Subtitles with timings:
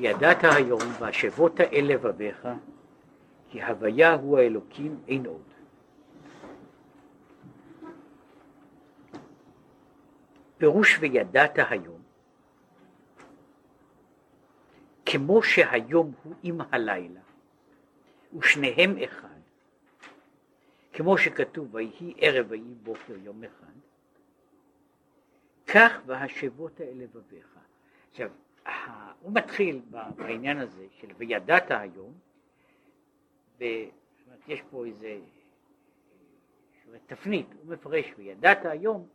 [0.00, 2.48] וידעת היום והשבות אל לבביך
[3.50, 5.42] כי הוויה הוא האלוקים אין עוד.
[10.58, 12.02] פירוש וידעת היום
[15.06, 17.20] כמו שהיום הוא עם הלילה
[18.38, 19.38] ושניהם אחד
[20.92, 23.72] כמו שכתוב ויהי ערב ויהי בוקר יום אחד
[25.66, 27.58] כך והשבות אל לבביך
[28.10, 28.30] עכשיו
[29.20, 29.80] הוא מתחיל
[30.16, 32.12] בעניין הזה של וידעת היום,
[33.58, 33.64] ב,
[34.26, 35.18] אומרת, יש פה איזה
[37.06, 39.08] תפנית, הוא מפרש וידעת היום,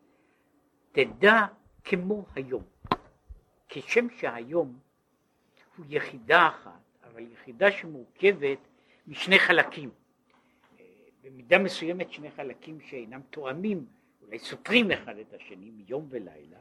[0.92, 1.46] תדע
[1.84, 2.64] כמו היום,
[3.70, 4.80] כשם שהיום
[5.78, 8.58] הוא יחידה אחת, אבל יחידה שמורכבת
[9.08, 9.90] משני חלקים,
[11.24, 13.86] במידה מסוימת שני חלקים שאינם תואמים,
[14.22, 16.60] אולי סותרים אחד את השני מיום ולילה,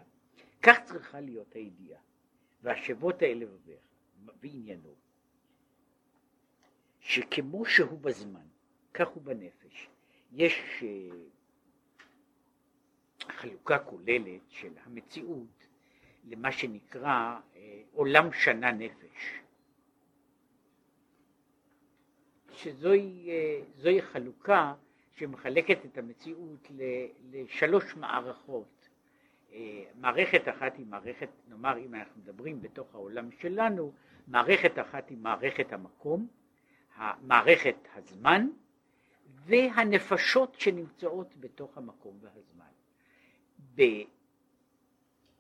[0.63, 2.01] כך צריכה להיות הידיעה.
[2.63, 3.47] והשבות האלה
[4.41, 4.95] בעניינו,
[7.01, 8.47] שכמו שהוא בזמן,
[8.95, 9.89] כך הוא בנפש.
[10.33, 10.85] יש uh,
[13.33, 15.67] חלוקה כוללת של המציאות
[16.25, 17.57] למה שנקרא uh,
[17.93, 19.41] עולם שנה נפש,
[22.53, 23.29] שזוהי
[23.85, 24.75] uh, חלוקה
[25.13, 26.71] שמחלקת את המציאות
[27.33, 28.82] לשלוש מערכות
[29.95, 33.93] מערכת אחת היא מערכת, נאמר אם אנחנו מדברים בתוך העולם שלנו,
[34.27, 36.29] מערכת אחת היא מערכת המקום,
[37.23, 38.49] מערכת הזמן
[39.45, 42.65] והנפשות שנמצאות בתוך המקום והזמן.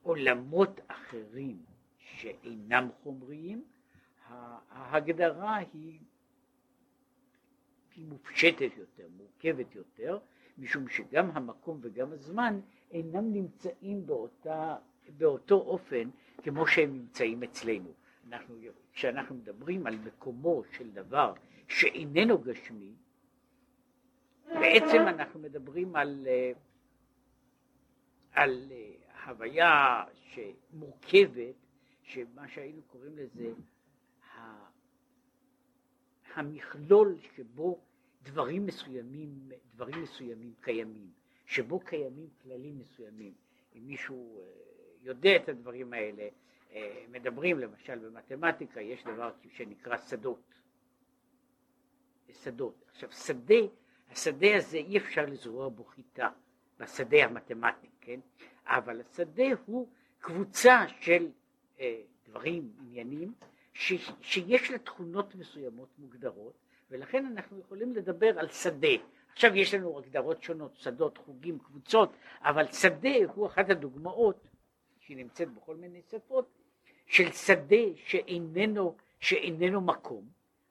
[0.04, 1.62] בעולמות אחרים
[1.98, 3.64] שאינם חומריים,
[4.70, 5.98] ההגדרה היא,
[7.96, 10.18] היא מופשטת יותר, מורכבת יותר,
[10.58, 12.60] משום שגם המקום וגם הזמן
[12.92, 14.76] אינם נמצאים באותה,
[15.16, 16.10] באותו אופן
[16.42, 17.92] כמו שהם נמצאים אצלנו.
[18.28, 18.56] אנחנו,
[18.92, 21.34] כשאנחנו מדברים על מקומו של דבר
[21.68, 22.92] שאיננו גשמי,
[24.46, 26.26] בעצם אנחנו מדברים על,
[28.32, 28.72] על
[29.26, 31.54] הוויה שמורכבת,
[32.02, 33.52] שמה שהיינו קוראים לזה
[36.34, 37.80] המכלול שבו
[38.22, 41.21] דברים מסוימים, דברים מסוימים קיימים.
[41.52, 43.34] שבו קיימים כללים מסוימים.
[43.74, 44.44] אם מישהו אה,
[45.02, 46.28] יודע את הדברים האלה,
[46.72, 50.54] אה, מדברים למשל במתמטיקה, יש דבר שנקרא שדות.
[52.32, 52.84] שדות.
[52.90, 53.54] עכשיו שדה,
[54.10, 56.28] השדה הזה אי אפשר לזרוע בו חיטה,
[56.78, 58.20] בשדה המתמטי, כן?
[58.66, 59.88] אבל השדה הוא
[60.18, 61.28] קבוצה של
[61.80, 63.32] אה, דברים, עניינים,
[63.72, 66.54] ש, שיש לה תכונות מסוימות מוגדרות,
[66.90, 68.96] ולכן אנחנו יכולים לדבר על שדה.
[69.32, 74.48] עכשיו יש לנו הגדרות שונות, שדות, חוגים, קבוצות, אבל שדה הוא אחת הדוגמאות
[75.00, 76.58] שהיא נמצאת בכל מיני שפות,
[77.06, 80.28] של שדה שאיננו, שאיננו מקום,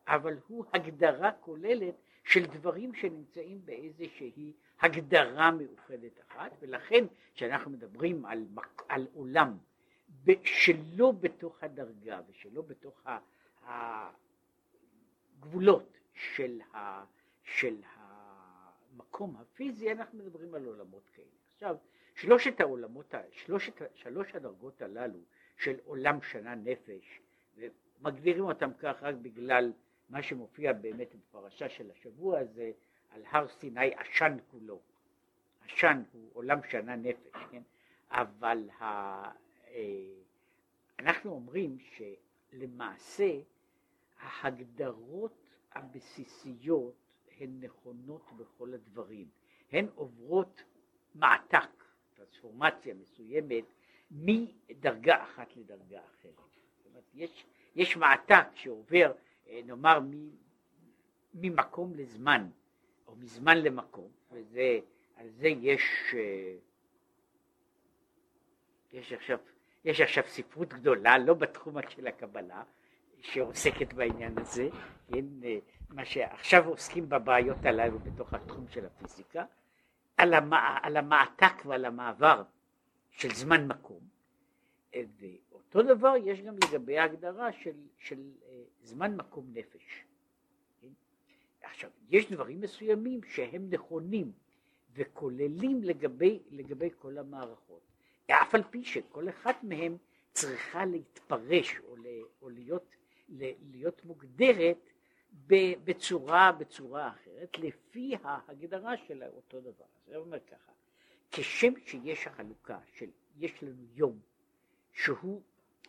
[0.07, 7.05] אבל הוא הגדרה כוללת של דברים שנמצאים באיזושהי הגדרה מאוחדת אחת, ולכן
[7.35, 8.45] כשאנחנו מדברים על,
[8.87, 9.57] על עולם
[10.43, 13.07] שלא בתוך הדרגה ושלא בתוך
[15.39, 17.03] הגבולות של, ה,
[17.43, 17.75] של
[18.93, 21.27] המקום הפיזי, אנחנו מדברים על עולמות כאלה.
[21.53, 21.75] עכשיו,
[22.15, 25.19] שלושת העולמות, שלושת, שלוש הדרגות הללו
[25.57, 27.21] של עולם שנה נפש,
[27.57, 29.73] ומגדירים אותם כך רק בגלל
[30.09, 32.71] מה שמופיע באמת בפרשה של השבוע הזה,
[33.09, 34.79] על הר סיני עשן כולו.
[35.65, 37.61] עשן הוא עולם שנה נפש, כן?
[38.09, 39.31] אבל ה, אה,
[40.99, 43.31] אנחנו אומרים שלמעשה
[44.19, 45.33] ההגדרות
[45.71, 47.00] הבסיסיות
[47.41, 49.27] הן נכונות בכל הדברים,
[49.71, 50.63] הן עוברות
[51.15, 53.63] מעתק, טרנספורמציה מסוימת,
[54.11, 56.35] מדרגה אחת לדרגה אחרת.
[56.77, 59.11] זאת אומרת, יש, יש מעתק שעובר,
[59.49, 59.99] אה, נאמר,
[61.33, 62.49] ממקום לזמן,
[63.07, 64.79] או מזמן למקום, וזה,
[65.15, 65.81] על זה יש,
[66.13, 66.55] אה,
[68.93, 69.37] יש עכשיו,
[69.85, 72.63] יש עכשיו ספרות גדולה, לא בתחום של הקבלה,
[73.21, 74.69] שעוסקת בעניין הזה,
[75.07, 75.57] כן, אה,
[75.91, 79.45] מה שעכשיו עוסקים בבעיות הללו בתוך התחום של הפיזיקה,
[80.17, 82.43] על, המע, על המעתק ועל המעבר
[83.11, 83.99] של זמן מקום,
[84.95, 90.03] ואותו דבר יש גם לגבי ההגדרה של, של אה, זמן מקום נפש.
[91.61, 94.31] עכשיו, יש דברים מסוימים שהם נכונים
[94.93, 97.81] וכוללים לגבי, לגבי כל המערכות,
[98.31, 99.97] אף על פי שכל אחת מהם
[100.31, 102.07] צריכה להתפרש או, ל,
[102.41, 102.95] או להיות
[103.71, 104.90] להיות מוגדרת
[105.83, 109.85] בצורה, בצורה אחרת, לפי ההגדרה של אותו דבר.
[110.07, 110.71] זה אומר ככה,
[111.31, 114.19] כשם שיש החלוקה של, יש לנו יום
[114.93, 115.41] שהוא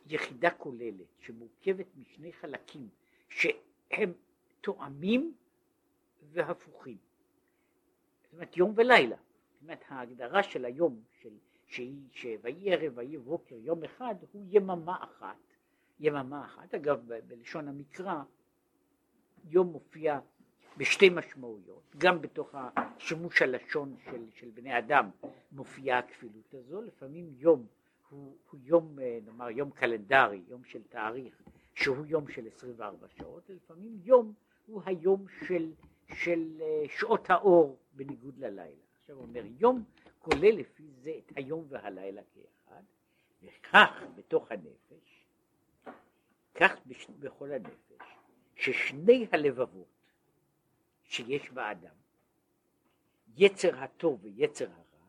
[0.06, 2.88] יחידה כוללת שמורכבת משני חלקים
[3.28, 4.12] שהם
[4.60, 5.34] תואמים
[6.22, 6.96] והפוכים.
[8.22, 9.16] זאת אומרת יום ולילה.
[9.16, 11.32] זאת אומרת ההגדרה של היום של,
[11.66, 15.36] שהיא שויהי ערב ויהי בוקר יום אחד הוא יממה אחת.
[16.00, 16.74] יממה אחת.
[16.74, 18.22] אגב ב- בלשון המקרא
[19.44, 20.18] יום מופיע
[20.76, 25.10] בשתי משמעויות, גם בתוך השימוש הלשון של, של בני אדם
[25.52, 27.66] מופיעה הכפילות הזו, לפעמים יום
[28.10, 31.42] הוא, הוא יום, אה, נאמר יום קלנדרי, יום של תאריך,
[31.74, 34.32] שהוא יום של 24 שעות, ולפעמים יום
[34.66, 35.72] הוא היום של,
[36.14, 38.82] של אה, שעות האור בניגוד ללילה.
[39.00, 39.84] עכשיו הוא אומר יום
[40.18, 42.82] כולל לפי זה את היום והלילה כאחד,
[43.42, 45.26] וכך בתוך הנפש,
[46.54, 46.72] כך
[47.18, 48.11] בכל הנפש,
[48.62, 50.12] ששני הלבבות
[51.04, 51.94] שיש באדם,
[53.36, 55.06] יצר הטוב ויצר הרע,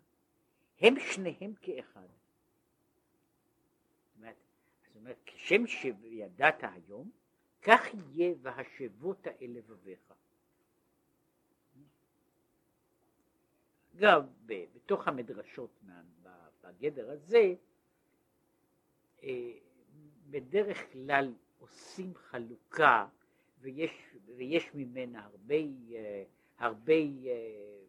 [0.80, 2.08] הם שניהם כאחד.
[4.88, 7.12] זאת אומרת, כשם שידעת היום,
[7.62, 10.14] כך יהיה והשבות אל לבביך.
[13.96, 15.84] אגב, בתוך המדרשות
[16.62, 17.54] בגדר הזה,
[19.24, 19.52] אה,
[20.30, 23.08] בדרך כלל עושים חלוקה
[23.64, 23.92] ויש,
[24.38, 26.24] ויש ממנה הרבה, אה,
[26.58, 27.80] הרבה אה,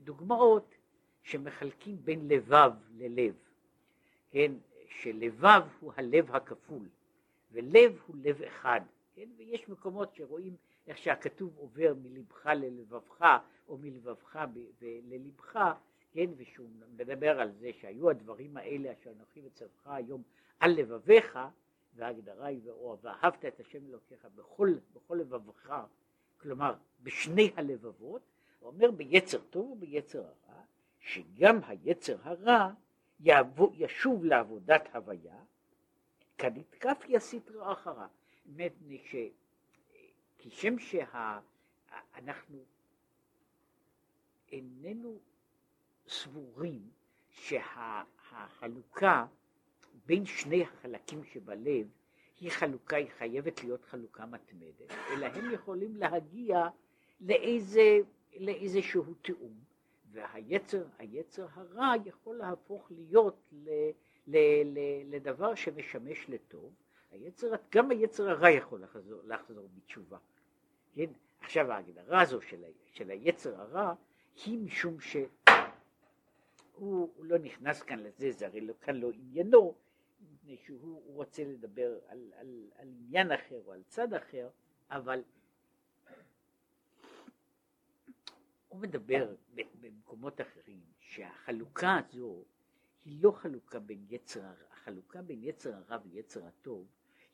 [0.00, 0.74] דוגמאות
[1.22, 3.34] שמחלקים בין לבב ללב,
[4.30, 4.52] כן,
[4.88, 6.88] שלבב הוא הלב הכפול
[7.52, 8.80] ולב הוא לב אחד,
[9.14, 10.56] כן, ויש מקומות שרואים
[10.86, 13.38] איך שהכתוב עובר מלבך ללבבך
[13.68, 14.38] או מלבבך
[14.80, 15.56] ללבך,
[16.12, 20.22] כן, ושהוא מדבר על זה שהיו הדברים האלה אשר אנוכי וצווך היום
[20.60, 21.38] על לבביך,
[21.94, 22.70] וההגדרה היא
[23.02, 25.72] ואהבת את השם אלוקיך בכל, בכל לבבך,
[26.36, 28.22] כלומר בשני הלבבות,
[28.58, 30.62] הוא אומר ביצר טוב וביצר הרע,
[31.00, 32.70] שגם היצר הרע
[33.20, 35.38] יעבו, ישוב לעבודת הוויה,
[36.38, 38.06] כנתקף יסית רע אחרה.
[38.46, 38.72] באמת,
[39.04, 39.16] ש...
[40.38, 42.64] כשם שאנחנו
[44.52, 45.18] איננו
[46.08, 46.90] סבורים
[47.30, 49.26] שהחלוקה
[50.06, 51.86] בין שני החלקים שבלב
[52.40, 56.68] היא חלוקה, היא חייבת להיות חלוקה מתמדת, אלא הם יכולים להגיע
[57.20, 57.98] לאיזה,
[58.36, 59.54] לאיזשהו תיאום,
[60.12, 63.68] והיצר, היצר הרע יכול להפוך להיות ל,
[64.26, 64.78] ל, ל,
[65.14, 66.74] לדבר שמשמש לטוב,
[67.10, 70.18] היצר, גם היצר הרע יכול לחזור, לחזור בתשובה.
[70.94, 71.10] כן?
[71.40, 73.94] עכשיו ההגדרה הזו של, של היצר הרע
[74.44, 75.24] היא משום שהוא
[77.18, 79.74] לא נכנס כאן לזה, זה הרי לא, כאן לא עניינו,
[80.32, 84.48] מפני שהוא רוצה לדבר על, על, על עניין אחר או על צד אחר,
[84.90, 85.22] אבל
[88.68, 89.34] הוא מדבר
[89.80, 92.44] במקומות אחרים שהחלוקה הזו
[93.04, 96.86] היא לא חלוקה בין יצר הרע, החלוקה בין יצר הרע ויצר הטוב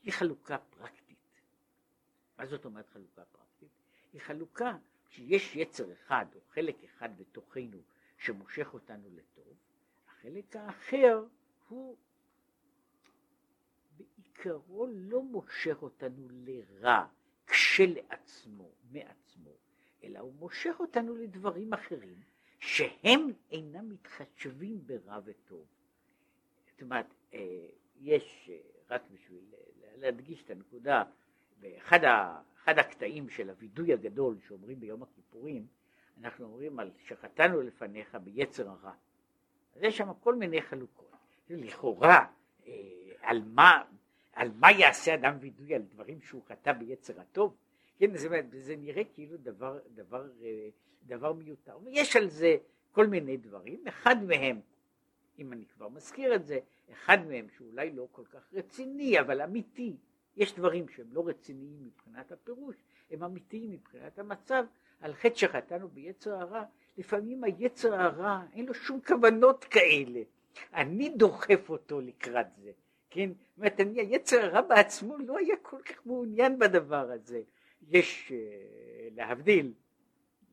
[0.03, 1.41] היא חלוקה פרקטית.
[2.39, 3.69] מה זאת אומרת חלוקה פרקטית?
[4.13, 4.77] היא חלוקה
[5.09, 7.79] שיש יצר אחד או חלק אחד בתוכנו
[8.19, 9.55] שמושך אותנו לטוב,
[10.09, 11.25] החלק האחר
[11.69, 11.97] הוא
[14.45, 17.07] בעיקרו לא מושך אותנו לרע
[17.47, 19.51] כשלעצמו, מעצמו,
[20.05, 22.21] אלא הוא מושך אותנו לדברים אחרים
[22.59, 25.67] שהם אינם מתחשבים ברע וטוב.
[26.71, 27.67] זאת אומרת, אה,
[28.01, 28.59] יש, אה,
[28.91, 29.45] רק בשביל
[29.97, 31.05] להדגיש את הנקודה,
[31.61, 35.67] באחד הקטעים של הווידוי הגדול שאומרים ביום הכיפורים,
[36.21, 38.93] אנחנו אומרים על שחטאנו לפניך ביצר הרע.
[39.77, 41.11] אז יש שם כל מיני חלוקות.
[41.51, 42.27] לכאורה,
[42.67, 42.73] אה,
[43.21, 43.83] על מה,
[44.41, 47.57] על מה יעשה אדם וידוי על דברים שהוא חטא ביצר הטוב?
[47.99, 50.69] כן, זה, זה נראה כאילו דבר, דבר, אה,
[51.07, 51.79] דבר מיותר.
[51.85, 52.57] ויש על זה
[52.93, 54.61] כל מיני דברים, אחד מהם,
[55.39, 56.59] אם אני כבר מזכיר את זה,
[56.93, 59.97] אחד מהם שאולי לא כל כך רציני, אבל אמיתי,
[60.37, 62.77] יש דברים שהם לא רציניים מבחינת הפירוש,
[63.11, 64.65] הם אמיתיים מבחינת המצב,
[65.01, 66.65] על חטא שחטאנו ביצר הרע,
[66.99, 70.21] לפעמים היצר הרע אין לו שום כוונות כאלה,
[70.75, 72.71] אני דוחף אותו לקראת זה,
[73.11, 73.31] כן?
[73.33, 77.41] זאת אומרת, היצר הרע בעצמו לא היה כל כך מעוניין בדבר הזה.
[77.89, 79.73] יש, אה, להבדיל,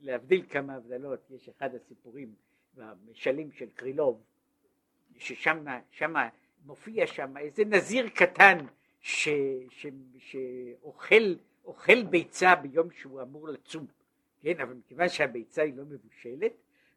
[0.01, 2.33] להבדיל כמה הבדלות, יש אחד הסיפורים
[2.73, 4.23] במשלים של קרילוב,
[5.17, 6.13] ששם שם,
[6.65, 8.57] מופיע שם איזה נזיר קטן
[8.99, 9.29] ש,
[9.69, 9.87] ש,
[10.17, 11.35] שאוכל
[11.65, 13.85] אוכל ביצה ביום שהוא אמור לצום,
[14.41, 16.51] כן, אבל מכיוון שהביצה היא לא מבושלת,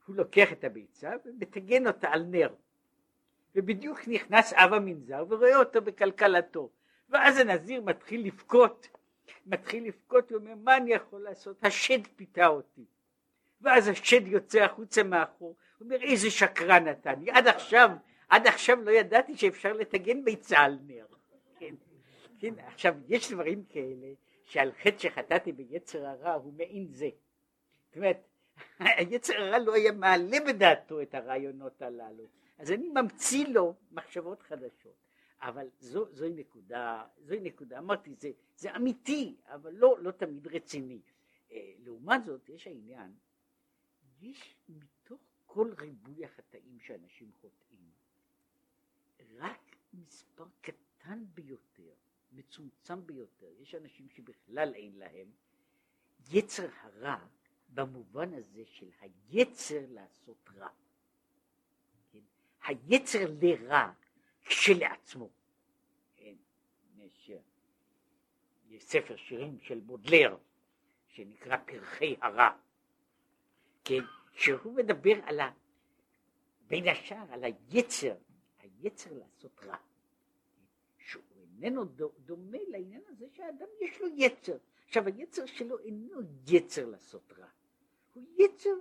[0.07, 2.55] הוא לוקח את הביצה ומטגן אותה על נר.
[3.55, 6.71] ובדיוק נכנס אב המנזר ורואה אותו בכלכלתו.
[7.09, 8.89] ואז הנזיר מתחיל לבכות,
[9.47, 11.57] מתחיל לבכות, הוא אומר, מה אני יכול לעשות?
[11.63, 12.85] השד פיתה אותי.
[13.61, 17.91] ואז השד יוצא החוצה מאחור, הוא אומר, איזה שקרן אתה, אני עד עכשיו,
[18.29, 21.07] עד עכשיו לא ידעתי שאפשר לטגן ביצה על נר.
[22.39, 24.07] כן, עכשיו, יש דברים כאלה
[24.45, 27.09] שעל חטא שחטאתי ביצר הרע הוא מעין זה.
[27.87, 28.17] זאת אומרת,
[28.79, 32.25] היצר הרע לא היה מעלה בדעתו את הרעיונות הללו,
[32.61, 34.97] אז אני ממציא לו מחשבות חדשות.
[35.41, 41.01] אבל זו, זוהי נקודה, זוהי נקודה, אמרתי, זה, זה אמיתי, אבל לא, לא תמיד רציני.
[41.53, 43.15] אה, לעומת זאת, יש העניין,
[44.21, 47.91] יש מתוך כל ריבוי החטאים שאנשים חוטאים,
[49.37, 51.93] רק מספר קטן ביותר,
[52.33, 55.31] מצומצם ביותר, יש אנשים שבכלל אין להם,
[56.31, 57.27] יצר הרע
[57.69, 60.69] במובן הזה של היצר לעשות רע.
[62.65, 63.93] היצר לרע
[64.45, 65.31] כשלעצמו.
[66.17, 66.35] כן?
[66.97, 67.31] יש,
[68.69, 70.37] יש ספר שירים של בודלר
[71.09, 72.51] שנקרא פרחי הרע,
[73.85, 74.01] כן?
[74.33, 75.51] שהוא מדבר על ה...
[76.67, 78.15] בין השאר על היצר,
[78.59, 79.77] היצר לעשות רע.
[80.99, 81.23] שהוא
[81.63, 81.85] איננו
[82.25, 84.57] דומה לעניין הזה שהאדם יש לו יצר.
[84.87, 87.49] עכשיו היצר שלו אינו יצר לעשות רע,
[88.15, 88.75] הוא יצר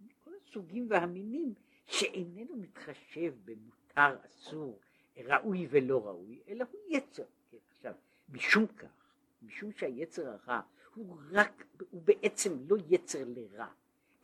[0.00, 1.54] מכל הסוגים והמינים
[1.86, 4.78] שאיננו מתחשב במותר אסור,
[5.16, 7.24] ראוי ולא ראוי, אלא הוא יצר.
[7.50, 7.94] כן, עכשיו,
[8.28, 9.12] משום כך,
[9.42, 10.60] משום שהיצר הרע
[10.94, 13.66] הוא רק, הוא בעצם לא יצר לרע,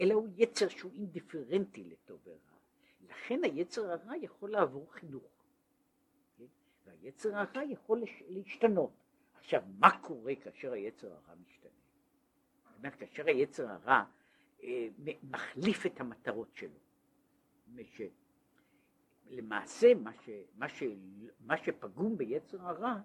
[0.00, 2.36] אלא הוא יצר שהוא אינדיפרנטי לטוב ורע.
[3.08, 5.30] לכן היצר הרע יכול לעבור חינוך.
[6.38, 6.44] כן?
[6.84, 8.92] והיצר הרע יכול להשתנות.
[9.38, 11.70] עכשיו, מה קורה כאשר היצר הרע משתנה?
[12.64, 14.04] זאת אומרת, כאשר היצר הרע
[14.62, 14.88] אה,
[15.22, 16.78] מחליף את המטרות שלו.
[17.74, 18.00] מש...
[19.30, 20.30] למעשה, מה, ש...
[20.56, 20.82] מה, ש...
[21.40, 23.00] מה שפגום ביצר הרע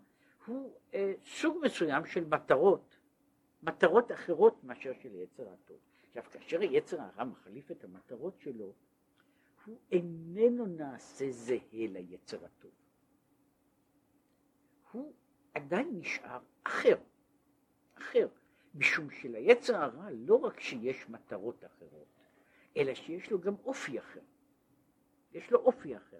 [0.45, 2.97] הוא אה, סוג מסוים של מטרות,
[3.63, 5.77] מטרות אחרות מאשר של יצר הטוב.
[6.07, 8.73] עכשיו, כאשר היצר הרע מחליף את המטרות שלו,
[9.65, 12.71] הוא איננו נעשה זהה ליצר הטוב.
[14.91, 15.13] הוא
[15.53, 16.97] עדיין נשאר אחר,
[17.95, 18.27] אחר,
[18.75, 22.07] משום שליצר הרע לא רק שיש מטרות אחרות,
[22.77, 24.21] אלא שיש לו גם אופי אחר.
[25.35, 26.19] יש לו אופי אחר.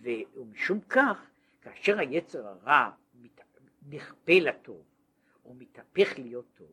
[0.00, 2.90] ומשום כך, כאשר היצר הרע
[3.88, 4.84] נכפה לטוב,
[5.44, 6.72] או מתהפך להיות טוב,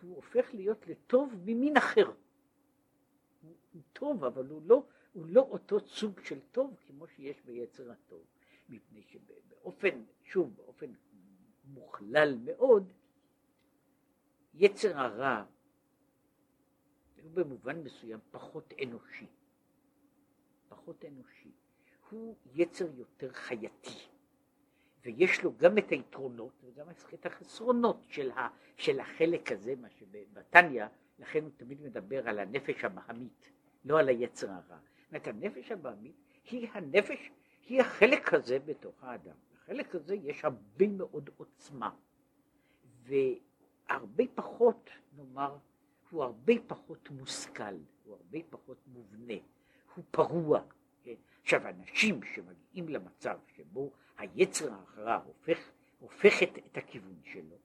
[0.00, 2.06] הוא הופך להיות לטוב ממין אחר.
[2.06, 4.82] הוא, הוא טוב, אבל הוא לא,
[5.12, 8.24] הוא לא אותו סוג של טוב כמו שיש ביצר הטוב.
[8.68, 10.92] מפני שבאופן, שוב, באופן
[11.64, 12.92] מוכלל מאוד,
[14.54, 15.44] יצר הרע
[17.22, 19.26] הוא במובן מסוים פחות אנושי.
[20.80, 21.50] פחות אנושי.
[22.10, 24.10] הוא יצר יותר חייתי.
[25.04, 30.84] ויש לו גם את היתרונות וגם את החסרונות של, ה, של החלק הזה, מה שבתניא,
[31.18, 33.50] לכן הוא תמיד מדבר על הנפש הבהמית,
[33.84, 34.60] לא על היצר הרע.
[34.60, 36.16] זאת אומרת, הנפש הבהמית
[36.50, 37.30] היא הנפש,
[37.68, 39.34] היא החלק הזה בתוך האדם.
[39.54, 41.90] בחלק הזה יש הרבה מאוד עוצמה,
[43.02, 45.56] והרבה פחות, נאמר,
[46.10, 49.34] הוא הרבה פחות מושכל, הוא הרבה פחות מובנה,
[49.94, 50.60] הוא פרוע.
[51.02, 51.14] כן?
[51.42, 57.56] עכשיו, אנשים שמגיעים למצב שבו היצר הרע הופך, הופך את, הכיוון שלו,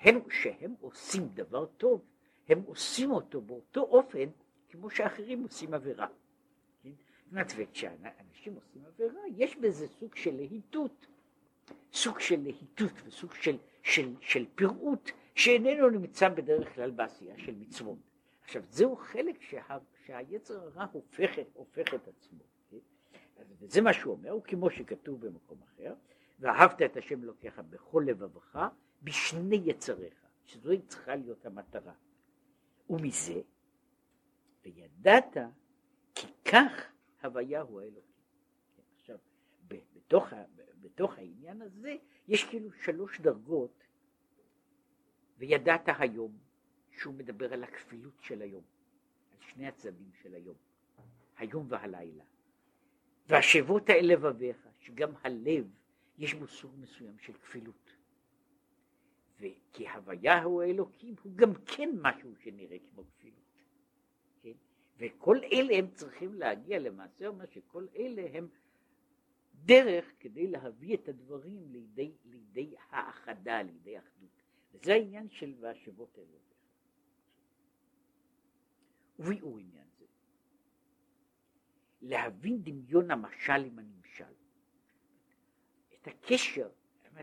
[0.00, 2.04] הם, שהם עושים דבר טוב,
[2.48, 4.28] הם עושים אותו באותו אופן
[4.68, 6.06] כמו שאחרים עושים עבירה.
[6.82, 6.90] כן?
[6.90, 11.06] זאת אומרת, וכשאנשים עושים עבירה, יש בזה סוג של להיטות,
[11.92, 17.98] סוג של להיטות וסוג של, של, של פיראות שאיננו נמצא בדרך כלל בעשייה של מצוות.
[18.46, 22.44] עכשיו, זהו חלק שה, שהיצר הרע הופך, הופך את עצמו.
[23.58, 25.94] וזה מה שהוא אומר, וכמו שכתוב במקום אחר,
[26.38, 28.58] ואהבת את השם אלוקיך בכל לבבך,
[29.02, 31.92] בשני יצריך, שזו צריכה להיות המטרה.
[32.90, 33.40] ומזה,
[34.64, 35.36] וידעת
[36.14, 38.22] כי כך הוויה הוא האלוקים.
[38.76, 39.18] כן, עכשיו,
[39.68, 40.32] בתוך,
[40.80, 41.96] בתוך העניין הזה
[42.28, 43.84] יש כאילו שלוש דרגות,
[45.38, 46.45] וידעת היום,
[46.96, 48.64] שהוא מדבר על הכפילות של היום,
[49.32, 50.56] על שני הצדדים של היום,
[51.36, 52.24] היום והלילה.
[53.28, 55.70] והשבות אל לבביך, שגם הלב
[56.18, 57.90] יש בו סוג מסוים של כפילות.
[59.40, 63.62] וכי הוויה הוא האלוקים הוא גם כן משהו שנראה כמו כפילות.
[64.42, 64.52] כן?
[64.98, 68.48] וכל אלה הם צריכים להגיע למעשה, אומר שכל אלה הם
[69.54, 74.42] דרך כדי להביא את הדברים לידי, לידי האחדה, לידי אחדות.
[74.72, 76.24] וזה העניין של והשבות אל
[79.18, 79.86] וביאור עניין.
[82.02, 84.34] להבין דמיון המשל עם הנמשל.
[85.94, 86.68] את הקשר,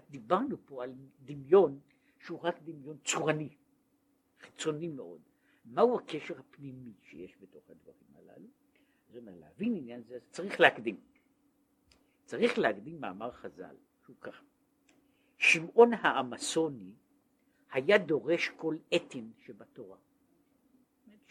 [0.10, 1.80] דיברנו פה על דמיון
[2.20, 3.50] שהוא רק דמיון צורני,
[4.40, 5.22] חיצוני מאוד.
[5.66, 8.48] מהו הקשר הפנימי שיש בתוך הדברים הללו?
[9.08, 11.00] זאת אומרת, להבין עניין זה, צריך להקדים.
[12.26, 14.44] צריך להקדים מאמר חז"ל, שהוא ככה.
[15.38, 16.92] שמעון האמסוני
[17.72, 19.98] היה דורש כל אתין שבתורה.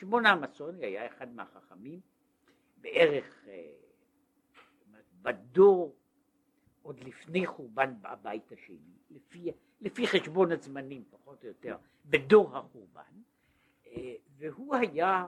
[0.03, 2.01] שמעון האמסוני היה אחד מהחכמים,
[2.77, 3.73] בערך אה,
[5.23, 5.97] בדור
[6.83, 13.23] עוד לפני חורבן הבית השני, לפי, לפי חשבון הזמנים פחות או יותר, בדור החורבן,
[13.87, 15.27] אה, והוא היה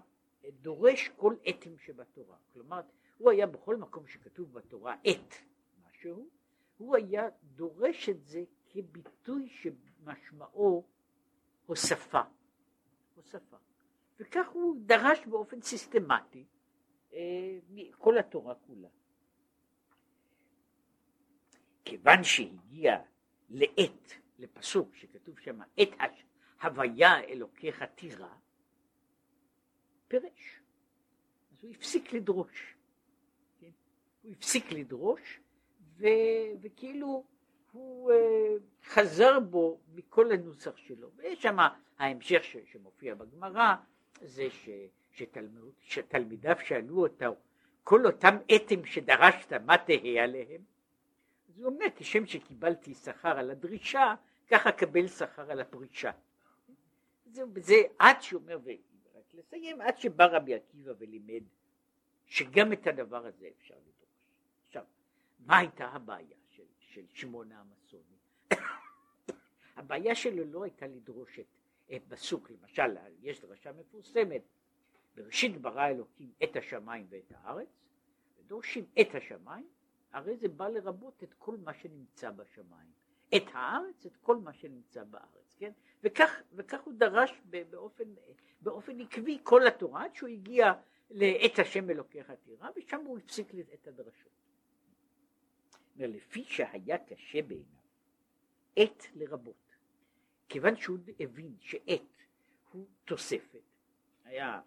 [0.60, 2.36] דורש כל אתים שבתורה.
[2.52, 2.80] כלומר,
[3.18, 5.34] הוא היה בכל מקום שכתוב בתורה עת
[5.86, 6.28] משהו,
[6.76, 10.84] הוא היה דורש את זה כביטוי שמשמעו
[11.66, 12.22] הוספה.
[13.14, 13.56] הוספה.
[14.20, 16.44] וכך הוא דרש באופן סיסטמטי
[17.14, 17.58] אה,
[17.98, 18.88] כל התורה כולה.
[21.84, 22.98] כיוון שהגיע
[23.50, 26.12] לעת, לפסוק שכתוב שם, עת
[26.62, 28.34] הוויה אלוקיך תירא,
[30.08, 30.60] פירש.
[31.52, 32.74] אז הוא הפסיק לדרוש.
[33.60, 33.70] כן?
[34.22, 35.40] הוא הפסיק לדרוש,
[35.96, 36.06] ו,
[36.62, 37.24] וכאילו
[37.72, 38.14] הוא uh,
[38.84, 41.10] חזר בו מכל הנוסח שלו.
[41.16, 41.56] ויש שם
[41.98, 43.74] ההמשך ש, שמופיע בגמרא,
[44.20, 44.68] זה ש,
[45.12, 47.36] שתלמיד, שתלמידיו שאלו אותו,
[47.84, 50.62] כל אותם אתם שדרשת, מה תהא עליהם?
[51.48, 54.14] אז הוא אומר, כשם שקיבלתי שכר על הדרישה,
[54.48, 56.10] ככה קבל שכר על הפרישה.
[57.26, 58.58] זה, זה עד שהוא אומר,
[59.14, 61.42] רק לסיים, עד שבא רבי עקיבא ולימד
[62.26, 63.94] שגם את הדבר הזה אפשר לדרוש.
[64.66, 64.84] עכשיו,
[65.46, 68.16] מה הייתה הבעיה של, של שמעון האמסוני?
[69.76, 71.46] הבעיה שלו לא הייתה לדרוש את,
[71.96, 74.42] את בסוק, למשל, יש דרשה מפורסמת,
[75.14, 77.68] בראשית ברא אלוקים את השמיים ואת הארץ,
[78.38, 79.68] ודורשים את השמיים,
[80.12, 82.90] הרי זה בא לרבות את כל מה שנמצא בשמיים,
[83.36, 85.72] את הארץ, את כל מה שנמצא בארץ, כן?
[86.02, 88.04] וכך, וכך הוא דרש באופן,
[88.60, 90.72] באופן עקבי כל התורה עד שהוא הגיע
[91.10, 94.32] לעת השם אלוקיך תירא ושם הוא הפסיק את הדרשות.
[95.96, 97.84] לפי שהיה קשה בעיניו
[98.76, 99.63] עת לרבות
[100.48, 102.02] כיוון שהוא הבין שעת
[102.70, 103.62] הוא תוספת.
[104.24, 104.60] היה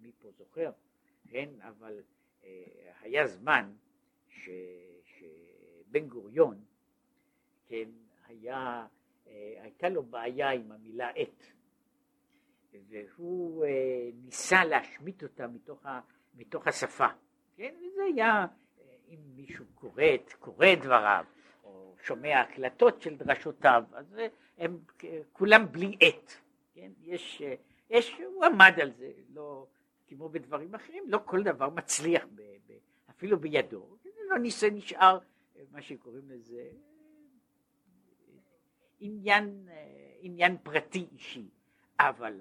[0.00, 0.70] מי פה זוכר?
[1.28, 2.02] כן אבל
[2.44, 3.72] אה, היה זמן
[4.28, 4.48] ש,
[5.04, 6.64] שבן גוריון
[7.66, 7.88] כן
[8.26, 8.86] היה
[9.26, 11.52] אה, הייתה לו בעיה עם המילה עת
[12.88, 13.70] והוא אה,
[14.24, 16.00] ניסה להשמיט אותה מתוך, ה,
[16.34, 17.06] מתוך השפה,
[17.56, 17.74] כן?
[17.78, 18.46] וזה היה,
[18.78, 20.02] אה, אם מישהו קורא,
[20.38, 21.24] קורא דבריו,
[21.68, 24.16] או שומע הקלטות של דרשותיו, אז
[24.58, 24.78] הם
[25.32, 26.40] כולם בלי עת,
[26.74, 26.90] כן?
[27.02, 27.42] יש,
[27.90, 29.66] יש, הוא עמד על זה, לא,
[30.06, 32.72] כמו בדברים אחרים, לא כל דבר מצליח ב, ב,
[33.10, 35.18] אפילו בידו, זה לא ניסה נשאר,
[35.70, 36.70] מה שקוראים לזה,
[39.00, 39.68] עניין,
[40.20, 41.48] עניין פרטי אישי.
[42.00, 42.40] אבל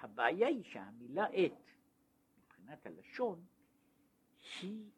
[0.00, 1.70] הבעיה היא שהמילה עת,
[2.38, 3.44] מבחינת הלשון,
[4.60, 4.90] היא,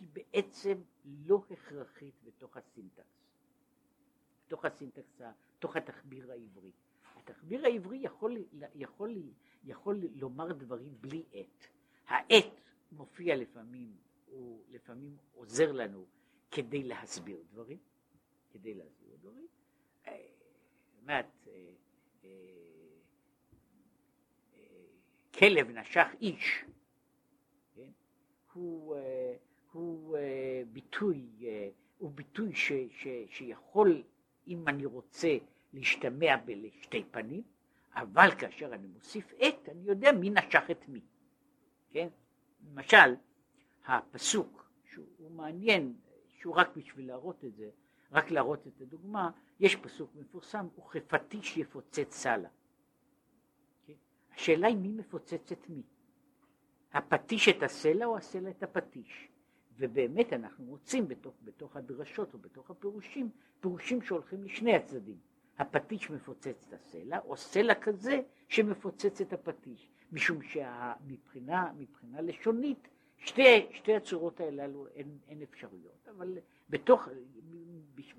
[0.00, 3.04] אה, היא בעצם לא הכרחית בתוך הסינטקס,
[4.46, 5.20] בתוך הסינטקס,
[5.58, 6.72] בתוך התחביר העברי.
[7.16, 8.36] התחביר העברי יכול,
[8.74, 9.22] יכול,
[9.64, 11.68] יכול לומר דברים בלי עת.
[12.06, 12.60] העת
[12.92, 16.06] מופיע לפעמים, הוא לפעמים עוזר לנו
[16.50, 17.78] כדי להסביר דברים,
[18.50, 19.46] כדי להסביר דברים.
[20.06, 20.26] אה,
[21.02, 21.72] אומרת, אה,
[25.34, 26.64] כלב נשך איש,
[27.74, 27.90] כן?
[28.52, 29.19] הוא, אה,
[29.72, 34.02] הוא אה, ביטוי, אה, הוא ביטוי ש, ש, שיכול,
[34.48, 35.36] אם אני רוצה,
[35.72, 37.42] להשתמע בשתי פנים,
[37.94, 41.00] אבל כאשר אני מוסיף את, אני יודע מי נשך את מי,
[41.90, 42.08] כן?
[42.66, 43.14] למשל,
[43.86, 45.94] הפסוק, שהוא מעניין,
[46.38, 47.70] שהוא רק בשביל להראות את זה,
[48.12, 49.30] רק להראות את הדוגמה,
[49.60, 52.48] יש פסוק מפורסם, וכפטיש יפוצץ סלה.
[54.34, 55.82] השאלה היא מי מפוצץ את מי.
[56.92, 59.29] הפטיש את הסלע או הסלע את הפטיש.
[59.80, 65.16] ובאמת אנחנו מוצאים בתוך, בתוך הדרשות או בתוך הפירושים, פירושים שהולכים לשני הצדדים.
[65.58, 69.90] הפטיש מפוצץ את הסלע, או סלע כזה שמפוצץ את הפטיש.
[70.12, 72.88] משום שמבחינה מבחינה לשונית,
[73.18, 76.08] שתי, שתי הצורות הללו אין, אין אפשרויות.
[76.16, 76.38] אבל
[76.70, 77.08] בתוך,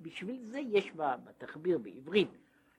[0.02, 2.38] בשביל זה יש בתחביר בעברית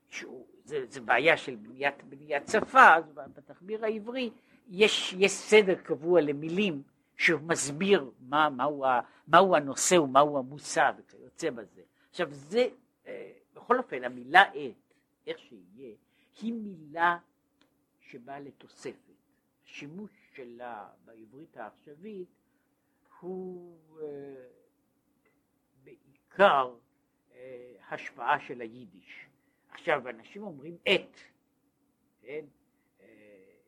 [0.09, 4.31] שהוא, זה, זה בעיה של בניית, בניית שפה, אז בתחביר העברי
[4.69, 6.83] יש, יש סדר קבוע למילים
[7.17, 8.85] שמסביר מה, מהו,
[9.29, 11.83] מהו הנושא ומהו המושא וכיוצא בזה.
[12.11, 12.69] עכשיו זה,
[13.07, 14.95] אה, בכל אופן המילה עת,
[15.27, 15.95] איך שיהיה,
[16.41, 17.19] היא מילה
[18.01, 19.13] שבאה לתוספת.
[19.65, 22.29] השימוש שלה בעברית העכשווית
[23.21, 24.07] הוא אה,
[25.85, 26.75] בעיקר
[27.35, 29.27] אה, השפעה של היידיש.
[29.71, 31.17] עכשיו, אנשים אומרים את,
[32.23, 32.45] כן?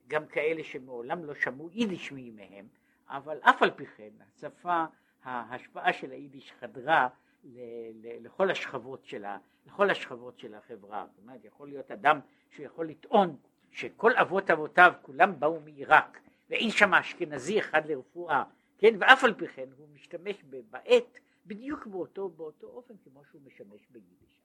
[0.09, 2.69] גם כאלה שמעולם לא שמעו יידיש מימיהם,
[3.09, 4.85] אבל אף על פי כן, השפה,
[5.23, 7.09] ההשפעה של היידיש חדרה
[7.45, 7.59] ל,
[7.95, 11.07] ל, לכל השכבות של ה, לכל השכבות של החברה.
[11.11, 13.37] זאת אומרת, יכול להיות אדם שיכול לטעון
[13.71, 18.45] שכל אבות אבותיו כולם באו מעיראק ואין שם אשכנזי אחד לרפואה,
[18.79, 23.87] כן, ואף על פי כן הוא משתמש בעט בדיוק באותו, באותו אופן כמו שהוא משמש
[23.91, 24.41] ביידיש.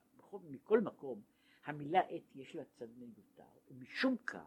[0.50, 1.22] מכל מקום
[1.66, 4.40] המילה עת יש לה צד מיותר, ומשום כך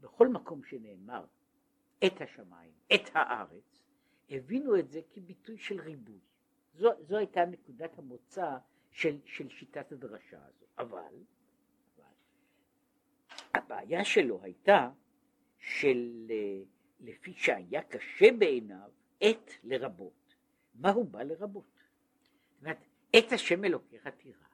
[0.00, 1.24] בכל מקום שנאמר
[2.06, 3.82] את השמיים, את הארץ,
[4.30, 6.18] הבינו את זה כביטוי של ריבוי.
[6.74, 8.56] זו, זו הייתה נקודת המוצא
[8.90, 10.66] של, של שיטת הדרשה הזו.
[10.78, 10.98] אבל,
[11.96, 12.04] אבל
[13.54, 14.90] הבעיה שלו הייתה
[15.58, 16.30] של
[17.00, 20.34] לפי שהיה קשה בעיניו עת לרבות.
[20.74, 21.78] מה הוא בא לרבות?
[22.20, 22.78] זאת אומרת,
[23.18, 24.48] את השם אלוקיך תירא.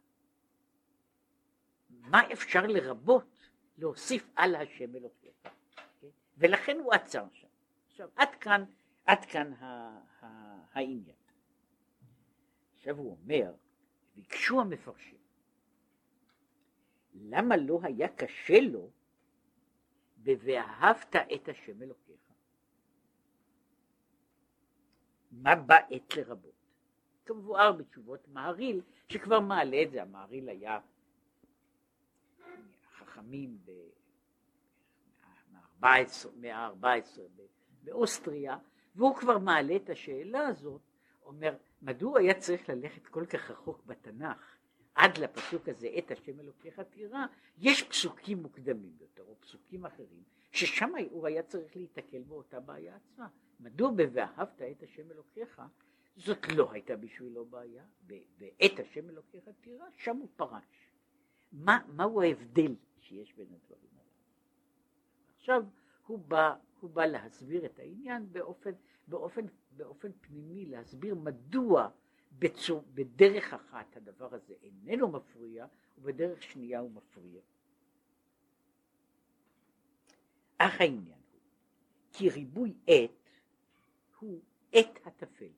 [1.91, 5.35] מה אפשר לרבות להוסיף על השם אלוקיך?
[6.39, 7.49] ולכן הוא עצר שם.
[7.89, 8.65] עכשיו, עד כאן,
[9.07, 9.65] עד כאן ה,
[10.21, 10.27] ה,
[10.73, 11.17] העניין.
[12.75, 13.55] עכשיו הוא אומר,
[14.15, 15.19] ביקשו המפרשים,
[17.15, 18.91] למה לא היה קשה לו
[20.17, 22.21] ב"ואהבת את השם אלוקיך"?
[25.33, 26.55] מה בא עת לרבות?
[27.25, 30.81] כמבואר בתשובות מהרי"ל, שכבר מעלה את זה, המהרי"ל היה
[32.97, 33.59] חכמים
[35.85, 37.21] במאה ה-14
[37.83, 38.59] באוסטריה,
[38.95, 40.81] והוא כבר מעלה את השאלה הזאת,
[41.25, 44.57] אומר, מדוע היה צריך ללכת כל כך רחוק בתנ"ך
[44.95, 47.27] עד לפסוק הזה, את השם אלוקיך תירא,
[47.59, 53.29] יש פסוקים מוקדמים יותר, או פסוקים אחרים, ששם הוא היה צריך להיתקל באותה בעיה עצמה.
[53.61, 55.63] מדוע ב"ואהבת את השם אלוקיך"
[56.17, 57.85] זאת לא הייתה בשבילו בעיה,
[58.39, 60.91] ואת השם אלוקיך תירא, שם הוא פרש.
[61.53, 63.94] מה, מהו ההבדל שיש בין הדברים?
[65.45, 65.63] עכשיו
[66.07, 68.71] הוא בא, הוא בא להסביר את העניין באופן,
[69.09, 71.89] באופן, באופן פנימי, להסביר מדוע
[72.39, 75.67] בצור, בדרך אחת הדבר הזה איננו מפריע,
[75.99, 77.41] ובדרך שנייה הוא מפריע.
[80.59, 81.41] אך העניין הוא,
[82.13, 83.31] כי ריבוי עת
[84.19, 84.41] הוא
[84.73, 85.53] עת הטפל.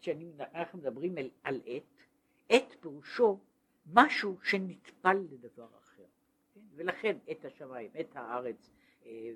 [0.00, 2.06] כשאנחנו מדברים על, על עת,
[2.48, 3.38] עת פירושו
[3.86, 6.06] משהו שנטפל לדבר אחר.
[6.54, 6.60] כן?
[6.74, 8.70] ולכן עת השמיים, עת הארץ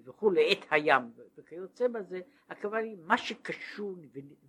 [0.04, 3.96] וכולי, עת הים וכיוצא בזה, הכוונה היא מה שקשור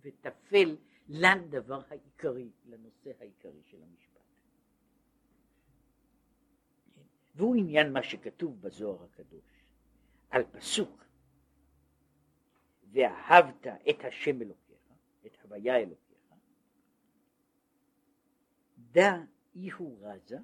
[0.00, 0.76] וטפל
[1.08, 4.20] לדבר העיקרי, לנושא העיקרי של המשפט.
[7.34, 9.64] והוא עניין מה שכתוב בזוהר הקדוש,
[10.30, 11.04] על פסוק
[12.92, 14.78] ואהבת את השם אלוקיך,
[15.26, 16.10] את הוויה אלוקיך,
[18.92, 19.16] דע
[19.54, 20.38] אי הוא רזה,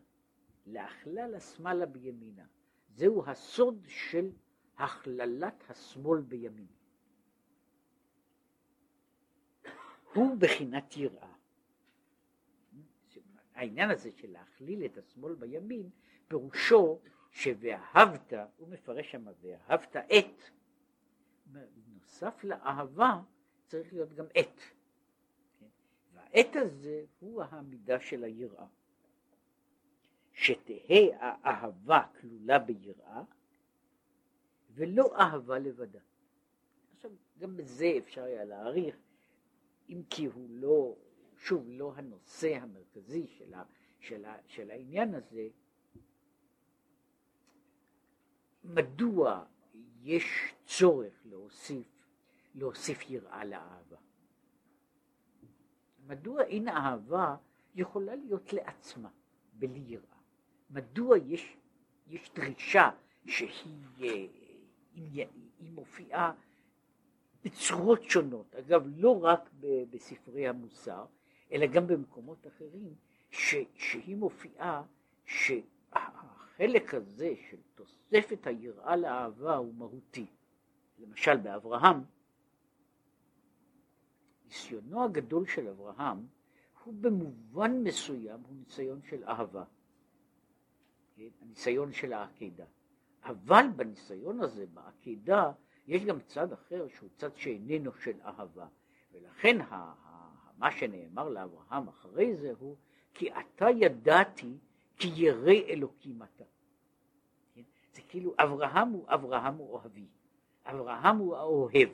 [0.66, 2.46] להכלל השמאלה בימינה.
[2.88, 4.30] זהו הסוד של
[4.78, 6.66] הכללת השמאל בימין.
[10.14, 11.32] הוא בחינת יראה.
[13.54, 15.90] העניין הזה של להכליל את השמאל בימין,
[16.28, 16.98] פירושו
[17.30, 20.42] ש"ואהבת", הוא מפרש שם "ואהבת את",
[21.94, 23.20] נוסף לאהבה
[23.66, 24.60] צריך להיות גם את.
[25.60, 25.66] כן?
[26.14, 28.66] והעת הזה הוא המידה של היראה.
[30.32, 33.22] שתהא האהבה כלולה ביראה
[34.76, 36.00] ולא אהבה לבדה.
[36.96, 38.96] עכשיו, גם בזה אפשר היה להעריך,
[39.88, 40.96] אם כי הוא לא,
[41.36, 43.64] שוב, לא הנושא המרכזי של, ה,
[44.00, 45.48] של, ה, של העניין הזה,
[48.64, 49.44] מדוע
[50.02, 52.06] יש צורך להוסיף,
[52.54, 53.96] להוסיף יראה לאהבה?
[56.06, 57.36] מדוע אין אהבה
[57.74, 59.10] יכולה להיות לעצמה,
[59.52, 60.16] בלי יראה?
[60.70, 61.56] מדוע יש,
[62.06, 62.90] יש דרישה
[63.26, 64.45] שהיא
[64.96, 65.26] היא,
[65.59, 66.32] היא מופיעה
[67.44, 69.50] בצורות שונות, אגב לא רק
[69.90, 71.04] בספרי המוסר,
[71.52, 72.94] אלא גם במקומות אחרים,
[73.30, 74.82] ש, שהיא מופיעה
[75.24, 80.26] שהחלק הזה של תוספת היראה לאהבה הוא מהותי.
[80.98, 82.04] למשל באברהם,
[84.46, 86.26] ניסיונו הגדול של אברהם
[86.85, 89.64] הוא במובן מסוים הוא ניסיון של אהבה.
[91.16, 91.28] כן?
[91.42, 92.64] הניסיון של העקידה.
[93.24, 95.52] אבל בניסיון הזה, בעקידה,
[95.87, 98.66] יש גם צד אחר שהוא צד שאיננו של אהבה.
[99.12, 102.76] ולכן ה- ה- מה שנאמר לאברהם אחרי זה הוא
[103.14, 104.57] כי אתה ידעתי
[104.96, 106.44] כי ירא אלוקים אתה.
[107.55, 107.62] כן?
[107.94, 110.07] זה כאילו אברהם הוא אברהם הוא אוהבי,
[110.64, 111.88] אברהם הוא האוהב.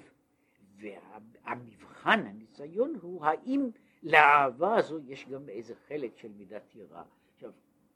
[0.76, 3.70] והמבחן, הניסיון הוא האם
[4.02, 7.02] לאהבה הזו יש גם איזה חלק של מידת יראה.
[7.34, 7.52] עכשיו,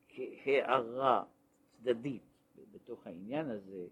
[0.09, 1.25] כהערה
[1.73, 2.23] צדדית
[2.77, 3.87] בתוך העניין הזה,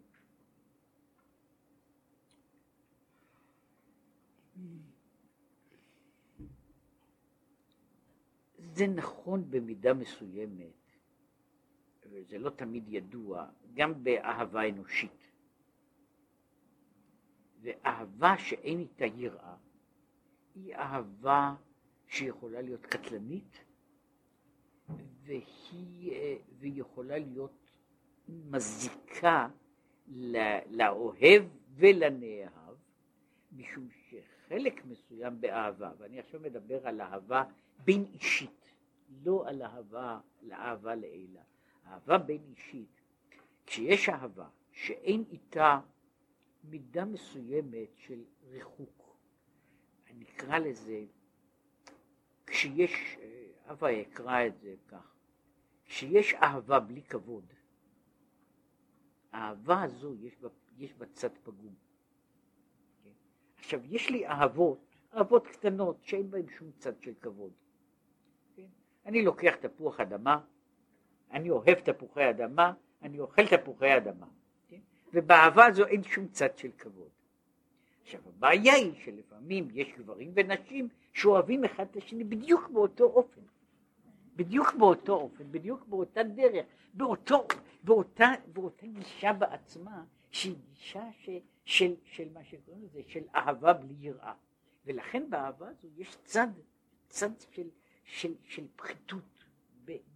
[8.58, 10.96] זה נכון במידה מסוימת,
[12.02, 15.30] וזה לא תמיד ידוע, גם באהבה אנושית.
[17.60, 19.56] ואהבה שאין איתה יראה,
[20.54, 21.54] היא אהבה
[22.06, 23.64] שיכולה להיות קטלנית,
[25.22, 26.12] והיא,
[26.58, 27.63] והיא יכולה להיות
[28.28, 29.48] מזיקה
[30.70, 31.42] לאוהב
[31.74, 32.74] ולנאהב,
[33.52, 37.44] משום שחלק מסוים באהבה, ואני עכשיו מדבר על אהבה
[37.84, 38.70] בין אישית,
[39.22, 41.42] לא על אהבה לאהבה לעילה,
[41.86, 43.00] אהבה בין אישית,
[43.66, 45.80] כשיש אהבה שאין איתה
[46.64, 49.16] מידה מסוימת של ריחוק,
[50.10, 51.04] אני אקרא לזה,
[52.46, 53.16] כשיש,
[53.70, 55.14] אבא יקרא את זה כך,
[55.84, 57.52] כשיש אהבה בלי כבוד,
[59.34, 61.74] האהבה הזו יש בה, יש בה צד פגום.
[63.04, 63.10] כן?
[63.58, 64.78] עכשיו, יש לי אהבות,
[65.14, 67.52] אהבות קטנות, שאין בהן שום צד של כבוד.
[68.56, 68.66] כן?
[69.06, 70.40] אני לוקח תפוח אדמה,
[71.30, 74.26] אני אוהב תפוחי אדמה, אני אוכל תפוחי אדמה.
[74.68, 74.80] כן?
[75.14, 77.10] ובאהבה הזו אין שום צד של כבוד.
[78.02, 83.40] עכשיו, הבעיה היא שלפעמים יש גברים ונשים שאוהבים אחד את השני בדיוק באותו אופן.
[84.36, 87.46] בדיוק באותו אופן, בדיוק באותה דרך, באותו,
[87.82, 91.30] באותה, באותה גישה בעצמה, שהיא גישה ש,
[91.64, 94.34] של, של מה שקוראים לזה, של אהבה בלי יראה.
[94.84, 96.48] ולכן באהבה הזו יש צד,
[97.08, 97.68] צד של,
[98.04, 99.44] של, של פחיתות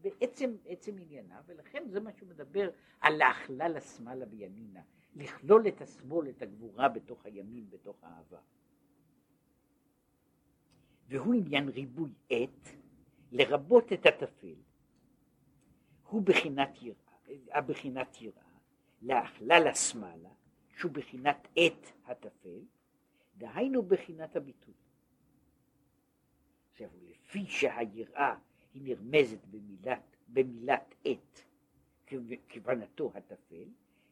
[0.00, 4.80] בעצם עצם עניינה, ולכן זה מה שהוא מדבר על להכלל השמאלה בימינה,
[5.16, 8.38] לכלול את השמאל, את הגבורה בתוך הימין, בתוך האהבה.
[11.08, 12.68] והוא עניין ריבוי עת,
[13.32, 14.54] לרבות את הטפל,
[16.08, 16.96] הוא בחינת יראה,
[17.52, 18.42] הבחינת יראה,
[19.02, 20.30] להכלל השמאלה,
[20.76, 22.60] שהוא בחינת עת הטפל,
[23.36, 24.74] דהיינו בחינת הביטוי.
[26.72, 28.36] עכשיו, לפי שהיראה
[28.74, 31.44] היא נרמזת במילת, במילת עת,
[32.52, 33.68] כוונתו הטפל,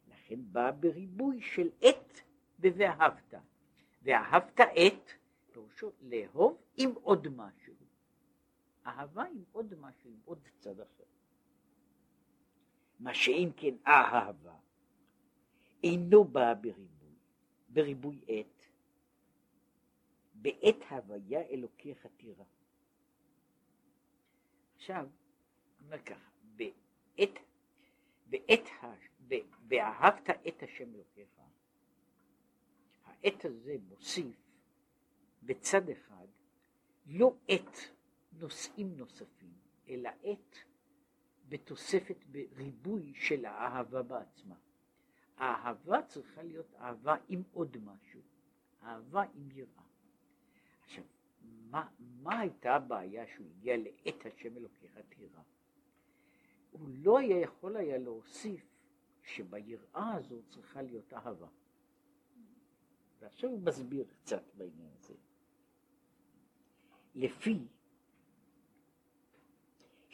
[0.08, 2.22] לכן באה בריבוי של עת
[2.58, 3.34] ב"ואהבת".
[4.02, 5.12] ואהבת עת,
[5.52, 7.65] פירושו לאהוב עם עוד משהו.
[8.86, 11.04] אהבה עם עוד משהו, עם עוד צד אחר.
[12.98, 14.56] מה שאם כן אהבה,
[15.82, 17.14] אינו בא בריבוי,
[17.68, 18.66] בריבוי עת,
[20.34, 22.44] בעת הוויה אלוקיך תירא.
[24.76, 25.08] עכשיו,
[25.84, 27.38] אומר ככה, בעת,
[28.26, 28.68] בעת,
[29.60, 31.28] באהבת את השם אלוקיך,
[33.04, 34.36] העת הזה מוסיף
[35.42, 36.26] בצד אחד
[37.06, 37.95] לא עת
[38.38, 39.52] נושאים נוספים,
[39.88, 40.56] אלא עת
[41.48, 44.54] בתוספת בריבוי של האהבה בעצמה.
[45.36, 48.20] האהבה צריכה להיות אהבה עם עוד משהו,
[48.82, 49.82] אהבה עם יראה.
[50.84, 51.04] עכשיו,
[51.70, 55.42] מה, מה הייתה הבעיה שהוא הגיע לעת השם אלוקיך תירא?
[56.70, 58.66] הוא לא היה יכול היה להוסיף
[59.22, 61.48] שביראה הזו צריכה להיות אהבה.
[63.20, 65.14] ועכשיו הוא מסביר קצת בעניין הזה.
[67.14, 67.58] לפי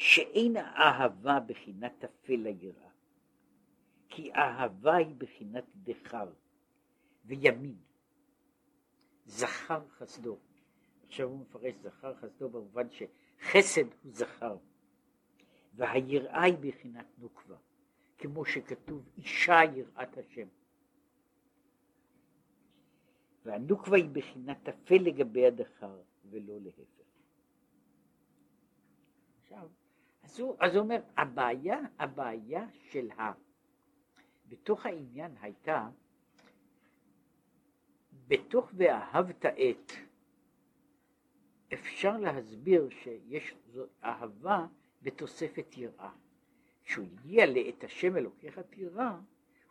[0.02, 2.90] שאין האהבה בחינת תפל היראה,
[4.08, 6.30] כי אהבה היא בחינת דחר
[7.24, 7.76] וימין,
[9.26, 10.38] זכר חסדו.
[11.06, 14.56] עכשיו הוא מפרש זכר חסדו במובן שחסד הוא זכר,
[15.74, 17.56] והיראה היא בחינת נוקבה,
[18.18, 20.48] כמו שכתוב אישה יראת השם.
[23.44, 27.02] והנוקבה היא בחינת תפל לגבי הדחר ולא להפך.
[29.42, 29.68] עכשיו,
[30.22, 33.32] אז הוא, אז הוא אומר, הבעיה, הבעיה של ה...
[34.48, 35.88] בתוך העניין הייתה,
[38.28, 39.92] בתוך ואהבת את,
[41.72, 43.54] אפשר להסביר שיש
[44.04, 44.66] אהבה
[45.02, 46.10] בתוספת יראה.
[46.84, 49.10] כשהוא הגיע לאת השם אלוקיך תירא,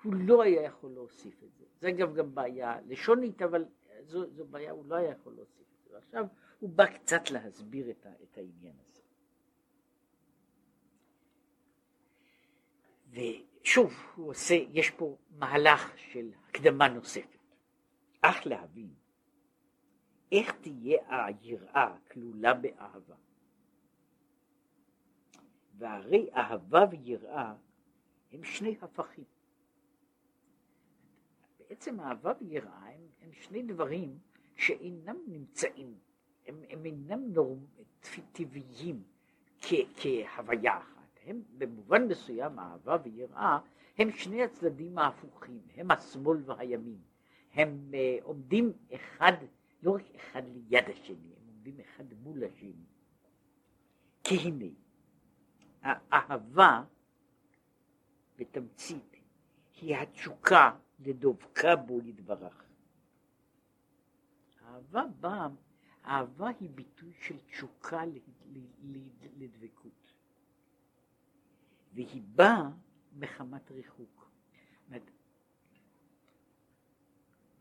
[0.03, 1.65] הוא לא היה יכול להוסיף את זה.
[1.79, 3.65] זה אגב גם בעיה לשונית, אבל
[4.01, 5.95] זו, זו בעיה, הוא לא היה יכול להוסיף את זה.
[5.95, 6.25] ועכשיו
[6.59, 8.90] הוא בא קצת להסביר את, ה, את העניין הזה.
[13.11, 17.37] ושוב, הוא עושה, יש פה מהלך של הקדמה נוספת.
[18.21, 18.93] אך להבין
[20.31, 23.15] איך תהיה היראה כלולה באהבה.
[25.77, 27.53] והרי אהבה ויראה
[28.31, 29.23] הם שני הפכים.
[31.59, 34.19] בעצם אהבה ויראה הם, הם שני דברים
[34.55, 35.95] שאינם נמצאים,
[36.47, 37.65] הם, הם אינם נורם,
[38.31, 39.03] טבעיים
[39.61, 41.00] כהוויה אחת.
[41.25, 43.59] הם במובן מסוים אהבה ויראה
[43.97, 46.99] הם שני הצדדים ההפוכים, הם השמאל והימין.
[47.53, 49.33] הם uh, עומדים אחד,
[49.83, 52.85] לא רק אחד ליד השני, הם עומדים אחד מול השני.
[54.23, 54.65] כי הנה,
[55.81, 56.83] האהבה
[58.37, 59.15] בתמצית
[59.81, 62.65] היא התשוקה לדבקה בו יתברך.
[64.65, 65.47] אהבה באה,
[66.05, 68.03] אהבה היא ביטוי של תשוקה
[69.37, 70.00] לדבקות.
[71.93, 72.69] והיא באה
[73.13, 74.31] מחמת ריחוק.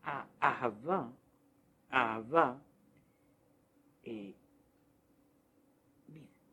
[0.03, 1.07] האהבה,
[1.89, 2.55] האהבה,
[4.07, 4.31] אה,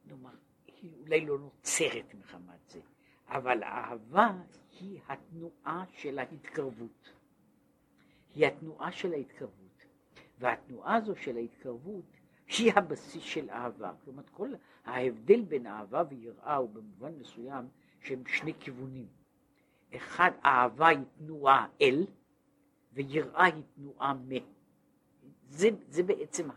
[0.05, 0.31] נאמר,
[0.67, 2.81] היא אולי לא נוצרת מחמת זה,
[3.27, 4.43] אבל האהבה
[4.81, 7.13] היא התנועה של ההתקרבות.
[8.35, 9.85] היא התנועה של ההתקרבות.
[10.39, 12.18] והתנועה הזו של ההתקרבות
[12.49, 13.93] היא הבסיס של אהבה.
[14.05, 14.53] כלומר, כל
[14.85, 17.69] ההבדל בין אהבה ויראה הוא במובן מסוים
[18.01, 19.07] שהם שני כיוונים.
[19.97, 22.07] אחד, אהבה היא תנועה אל,
[22.93, 24.29] ויראה היא תנועה מ.
[25.49, 26.49] זה, זה בעצם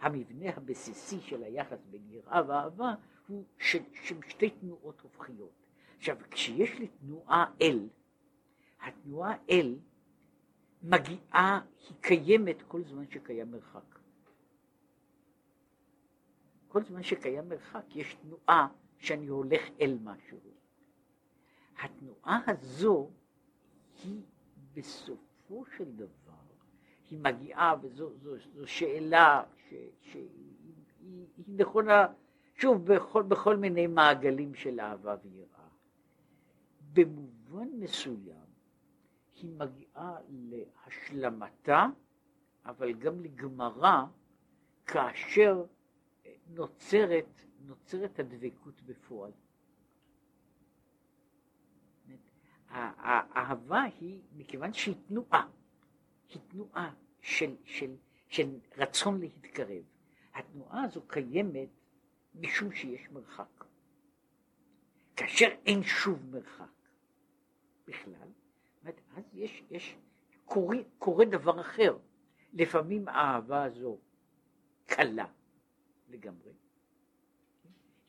[0.00, 2.94] המבנה הבסיסי של היחס בין יראה ואהבה,
[3.28, 3.82] הוא של
[4.28, 5.52] שתי תנועות הופכיות.
[5.98, 7.88] עכשיו, כשיש לי תנועה אל,
[8.80, 9.78] התנועה אל
[10.82, 13.97] מגיעה, היא קיימת כל זמן שקיים מרחק.
[16.78, 20.38] כל זמן שקיים מרחק יש תנועה שאני הולך אל משהו.
[21.82, 23.10] התנועה הזו
[24.04, 24.22] היא
[24.74, 26.42] בסופו של דבר,
[27.10, 29.42] היא מגיעה, וזו זו, זו שאלה
[30.00, 32.06] שהיא נכונה,
[32.54, 35.68] שוב, בכל, בכל מיני מעגלים של אהבה ויראה.
[36.92, 38.46] במובן מסוים
[39.34, 41.86] היא מגיעה להשלמתה,
[42.64, 44.06] אבל גם לגמרה,
[44.86, 45.64] כאשר
[46.48, 49.32] נוצרת, נוצרת הדבקות בפועל.
[52.68, 55.48] האהבה היא, מכיוון שהיא תנועה,
[56.28, 57.96] היא תנועה של, של,
[58.28, 59.82] של רצון להתקרב.
[60.34, 61.68] התנועה הזו קיימת
[62.34, 63.64] משום שיש מרחק.
[65.16, 66.64] כאשר אין שוב מרחק,
[67.86, 68.28] בכלל,
[69.16, 69.96] אז יש, יש,
[70.44, 71.98] קורה, קורה דבר אחר.
[72.52, 73.98] לפעמים האהבה הזו
[74.86, 75.26] קלה
[76.08, 76.52] לגמרי.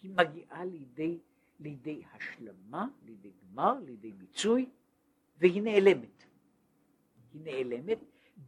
[0.01, 1.19] היא מגיעה לידי,
[1.59, 4.69] לידי השלמה, לידי גמר, לידי מיצוי,
[5.37, 6.23] והיא נעלמת.
[7.33, 7.99] היא נעלמת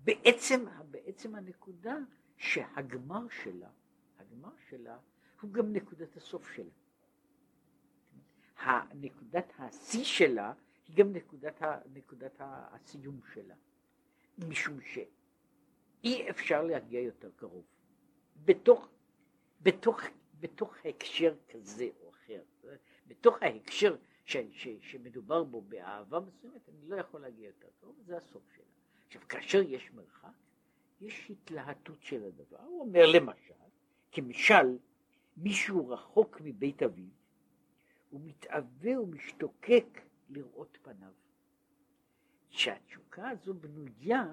[0.03, 1.97] בעצם, בעצם הנקודה
[2.37, 3.69] שהגמר שלה,
[4.19, 4.97] הגמר שלה
[5.41, 6.71] הוא גם נקודת הסוף שלה.
[8.93, 10.53] נקודת השיא שלה
[10.87, 13.55] היא גם נקודת, ה, נקודת הסיום שלה,
[14.37, 17.63] משום שאי אפשר להגיע יותר קרוב.
[18.45, 18.89] בתוך,
[19.63, 20.01] בתוך,
[20.39, 22.41] בתוך הקשר כזה או אחר,
[23.07, 23.95] בתוך ההקשר
[24.25, 28.65] ש, ש, שמדובר בו באהבה מסוימת, אני לא יכול להגיע יותר קרוב, זה הסוף שלה.
[29.07, 30.29] עכשיו, כאשר יש מרחק,
[31.01, 32.61] יש התלהטות של הדבר.
[32.61, 33.53] הוא אומר למשל,
[34.11, 34.77] כמשל,
[35.37, 37.09] מישהו רחוק מבית אביו,
[38.09, 41.11] הוא מתאווה ומשתוקק לראות פניו.
[42.49, 44.25] שהתשוקה הזו בנויה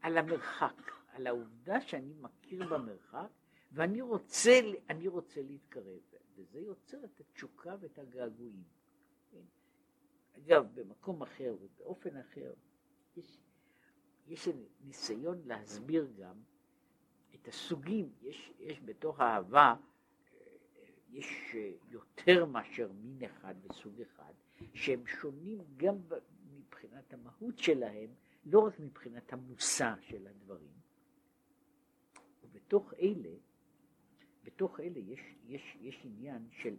[0.00, 3.28] על המרחק, על העובדה שאני מכיר במרחק
[3.72, 4.60] ואני רוצה,
[5.06, 6.00] רוצה להתקרב,
[6.36, 8.62] וזה יוצר את התשוקה ואת הגעגועים.
[9.30, 9.42] כן?
[10.38, 12.52] אגב, במקום אחר ובאופן אחר,
[13.16, 13.38] יש,
[14.26, 14.48] יש
[14.84, 16.36] ניסיון להסביר גם
[17.34, 19.74] את הסוגים, יש, יש בתוך האהבה,
[21.12, 21.56] יש
[21.88, 24.32] יותר מאשר מין אחד וסוג אחד,
[24.74, 25.96] שהם שונים גם
[26.52, 30.80] מבחינת המהות שלהם, לא רק מבחינת המושא של הדברים.
[32.42, 33.30] ובתוך אלה,
[34.60, 36.76] בתוך אלה יש, יש, יש עניין של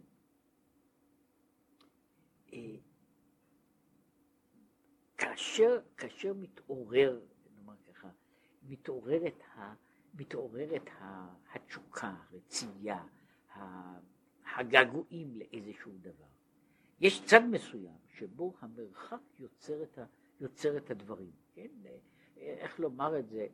[2.52, 2.76] אה,
[5.18, 7.20] כאשר, כאשר מתעורר,
[7.56, 8.08] נאמר ככה,
[8.62, 9.74] מתעוררת, ה,
[10.14, 13.04] מתעוררת ה, התשוקה, הרצייה,
[14.56, 16.28] הגעגועים לאיזשהו דבר.
[17.00, 20.04] יש צד מסוים שבו המרחק יוצר את, ה,
[20.40, 21.68] יוצר את הדברים, כן?
[22.36, 23.46] איך לומר את זה?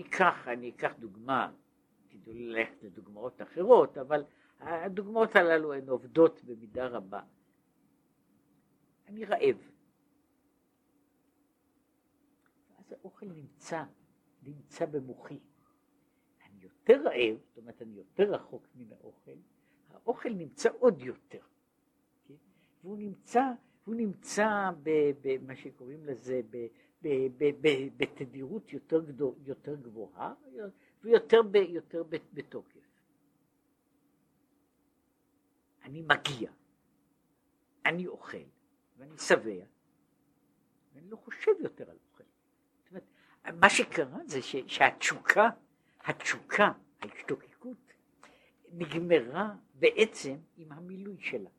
[0.00, 1.52] ניקח, אני אקח דוגמה,
[2.08, 4.24] תדעו ללכת לדוגמאות אחרות, אבל
[4.60, 7.20] הדוגמאות הללו הן עובדות במידה רבה.
[9.06, 9.56] אני רעב.
[12.78, 13.82] אז האוכל נמצא,
[14.42, 15.38] נמצא במוחי.
[16.62, 19.36] יותר רעב, זאת אומרת אני יותר רחוק מן האוכל,
[19.90, 21.42] האוכל נמצא עוד יותר.
[22.28, 22.34] כן?
[22.82, 23.42] והוא נמצא,
[23.84, 24.70] הוא נמצא
[25.22, 26.40] במה שקוראים לזה,
[27.96, 30.34] בתדירות יותר, גדול, יותר גבוהה
[31.02, 32.80] ויותר ב, יותר בתוקף.
[35.82, 36.50] אני מגיע,
[37.86, 38.38] אני אוכל
[38.96, 39.64] ואני שבע,
[40.94, 42.24] ואני לא חושב יותר על אוכל.
[42.78, 43.04] זאת אומרת,
[43.54, 45.50] מה שקרה זה שהתשוקה
[46.04, 47.92] התשוקה, ההשתוקקות
[48.72, 51.50] נגמרה בעצם עם המילוי שלה.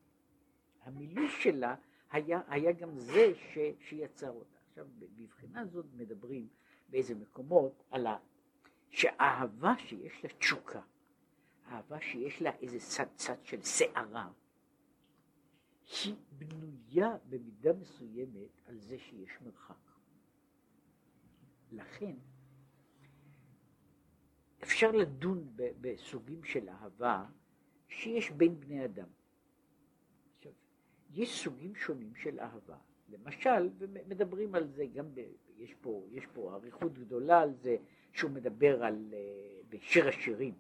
[0.84, 1.76] המילוי שלה
[2.12, 4.51] היה, היה גם זה ש, שיצר אותה.
[4.72, 6.48] עכשיו, בבחינה זאת מדברים
[6.90, 8.18] באיזה מקומות על ה...
[8.90, 10.82] שאהבה שיש לה תשוקה,
[11.68, 14.32] אהבה שיש לה איזה צד צד של שערה,
[16.04, 19.92] היא בנויה במידה מסוימת על זה שיש מרחק.
[21.72, 22.16] לכן
[24.64, 27.26] אפשר לדון בסוגים של אהבה
[27.88, 29.08] שיש בין בני אדם.
[30.38, 30.52] עכשיו,
[31.10, 32.78] יש סוגים שונים של אהבה.
[33.12, 35.22] למשל, ומדברים על זה גם, ב,
[35.58, 37.76] יש, פה, יש פה אריכות גדולה על זה,
[38.14, 39.16] שהוא מדבר על, uh,
[39.70, 40.54] בשיר השירים.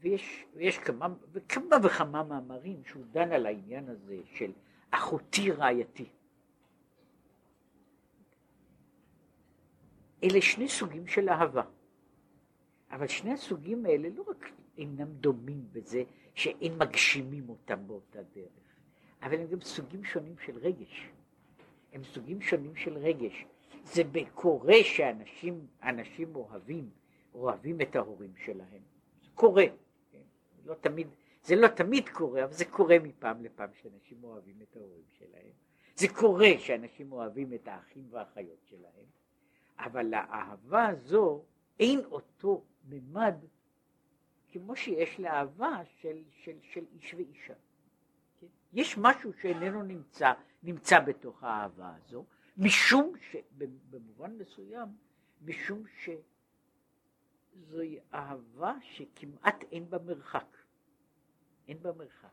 [0.00, 4.52] ויש, ויש כמה, וכמה וכמה מאמרים שהוא דן על העניין הזה של
[4.90, 6.06] אחותי רעייתי.
[10.24, 11.62] אלה שני סוגים של אהבה.
[12.90, 16.02] אבל שני הסוגים האלה לא רק אינם דומים בזה
[16.34, 18.71] שאין מגשימים אותם באותה דרך,
[19.22, 21.10] אבל הם גם סוגים שונים של רגש.
[21.92, 23.44] הם סוגים שונים של רגש.
[23.84, 24.02] זה
[24.34, 26.90] קורה שאנשים אנשים אוהבים,
[27.34, 28.82] אוהבים את ההורים שלהם.
[29.22, 29.64] זה קורה.
[30.12, 30.18] כן?
[30.64, 31.08] לא תמיד,
[31.42, 35.52] זה לא תמיד קורה, אבל זה קורה מפעם לפעם שאנשים אוהבים את ההורים שלהם.
[35.96, 39.06] זה קורה שאנשים אוהבים את האחים והאחיות שלהם,
[39.78, 41.42] אבל לאהבה הזו
[41.80, 43.34] אין אותו ממד
[44.48, 47.54] כמו שיש לאהבה של, של, של איש ואישה.
[48.72, 52.24] יש משהו שאיננו נמצא, נמצא בתוך האהבה הזו,
[52.56, 54.88] משום שבמובן מסוים,
[55.42, 55.84] משום
[57.54, 60.56] שזוהי אהבה שכמעט אין בה מרחק.
[61.68, 62.28] אין בה מרחק.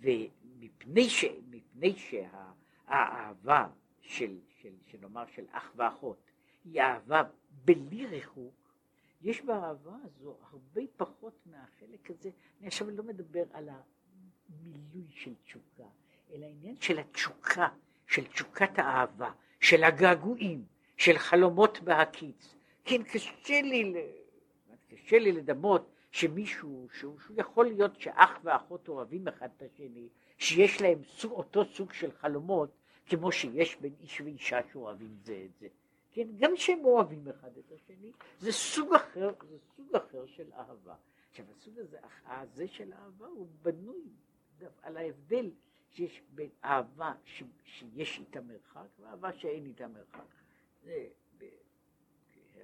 [0.00, 3.68] ומפני ש, מפני שהאהבה
[4.00, 6.30] של, של, שנאמר, של אח ואחות,
[6.64, 7.22] היא אהבה
[7.64, 8.74] בלי ריחוק,
[9.22, 13.68] יש באהבה הזו הרבה פחות מהחלק הזה, אני עכשיו לא מדבר על
[14.50, 15.84] המילוי של תשוקה,
[16.32, 17.68] אלא העניין של התשוקה,
[18.06, 19.30] של תשוקת האהבה,
[19.60, 20.64] של הגעגועים,
[20.96, 22.54] של חלומות בהקיץ.
[22.84, 23.94] כן, קשה לי,
[24.88, 30.82] קשה לי לדמות שמישהו, שהוא, שהוא יכול להיות שאח ואחות אוהבים אחד את השני, שיש
[30.82, 32.70] להם סוג, אותו סוג של חלומות,
[33.06, 35.68] כמו שיש בין איש ואישה שאוהבים זה את זה.
[36.12, 40.94] כן, גם שהם אוהבים אחד את השני, זה סוג אחר, זה סוג אחר של אהבה.
[41.30, 44.02] עכשיו הסוג הזה, הזה של אהבה הוא בנוי
[44.90, 45.50] על ההבדל
[45.90, 50.26] שיש בין אהבה ש, שיש איתה מרחק ואהבה שאין איתה מרחק.
[50.82, 51.08] זה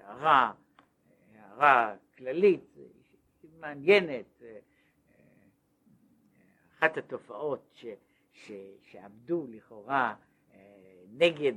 [0.01, 0.53] הערה,
[1.35, 2.77] הערה כללית,
[3.61, 4.43] מעניינת,
[6.79, 7.87] אחת התופעות ש,
[8.33, 8.53] ש,
[8.83, 10.15] שעמדו לכאורה
[10.55, 11.55] אה, נגד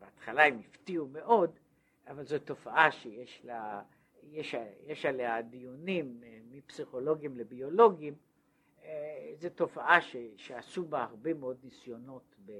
[0.00, 1.58] בהתחלה הם הפתיעו מאוד,
[2.06, 3.82] אבל זו תופעה שיש לה,
[4.22, 4.54] יש,
[4.86, 8.27] יש עליה דיונים אה, מפסיכולוגים לביולוגים, אה,
[9.40, 12.52] זו תופעה ש, שעשו בה הרבה מאוד ניסיונות, ב,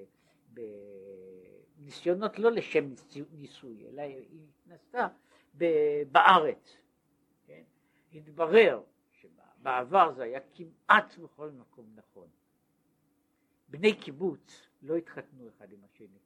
[0.54, 0.60] ב,
[1.78, 2.90] ניסיונות לא לשם
[3.32, 5.08] ניסוי, אלא היא נעשתה
[6.12, 6.76] בארץ.
[7.46, 7.62] כן?
[8.14, 12.28] התברר שבעבר זה היה כמעט בכל מקום נכון.
[13.68, 16.18] בני קיבוץ לא התחתנו אחד עם השני.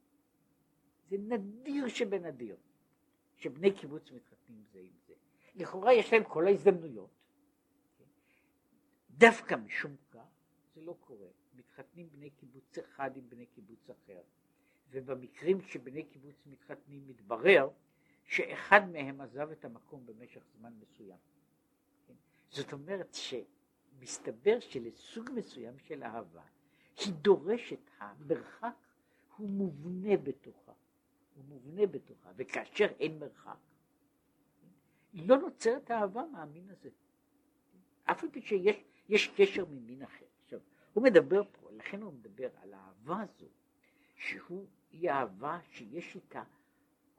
[1.08, 2.56] זה נדיר שבנדיר,
[3.36, 5.14] שבני קיבוץ מתחתנים זה עם זה.
[5.54, 7.21] לכאורה יש להם כל ההזדמנויות.
[9.12, 10.20] דווקא משום כך
[10.74, 11.28] זה לא קורה.
[11.54, 14.20] מתחתנים בני קיבוץ אחד עם בני קיבוץ אחר.
[14.90, 17.68] ובמקרים שבני קיבוץ מתחתנים מתברר
[18.24, 21.18] שאחד מהם עזב את המקום במשך זמן מסוים.
[22.50, 26.42] זאת אומרת שמסתבר שלסוג מסוים של אהבה
[26.96, 28.74] היא דורשת, המרחק
[29.36, 30.72] הוא מובנה בתוכה.
[31.34, 33.56] הוא מובנה בתוכה, וכאשר אין מרחק,
[35.14, 36.88] לא נוצרת אהבה מהמין הזה.
[38.04, 38.76] אף על פי שיש
[39.36, 40.26] קשר ממין אחר.
[40.44, 40.60] עכשיו,
[40.92, 43.48] הוא מדבר פה, לכן הוא מדבר על האהבה הזו,
[44.16, 46.42] שהוא, היא אהבה שיש איתה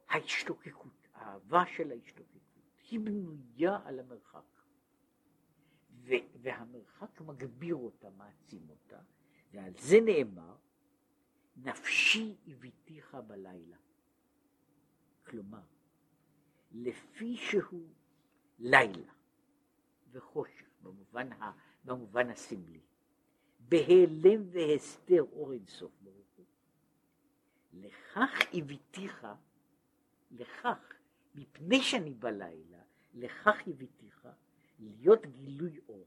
[0.10, 2.42] ההשתוקקות, האהבה של ההשתוקקות,
[2.90, 4.44] היא בנויה על המרחק.
[6.06, 9.00] ו- והמרחק מגביר אותה, מעצים אותה,
[9.54, 10.56] ועל זה נאמר,
[11.56, 13.78] נפשי הביתיך בלילה.
[15.26, 15.62] כלומר,
[16.72, 17.90] לפי שהוא
[18.60, 19.14] לילה
[20.12, 21.52] וחושך במובן, ה,
[21.86, 22.82] במובן הסמלי,
[23.60, 26.46] בהיעלם והסתר אור אינסוף ברוך הוא,
[27.74, 29.28] לכך הביתיך,
[30.32, 30.94] לכך,
[31.36, 32.82] מפני שאני בלילה,
[33.14, 34.28] לכך הביתיך
[34.80, 36.06] להיות גילוי אור.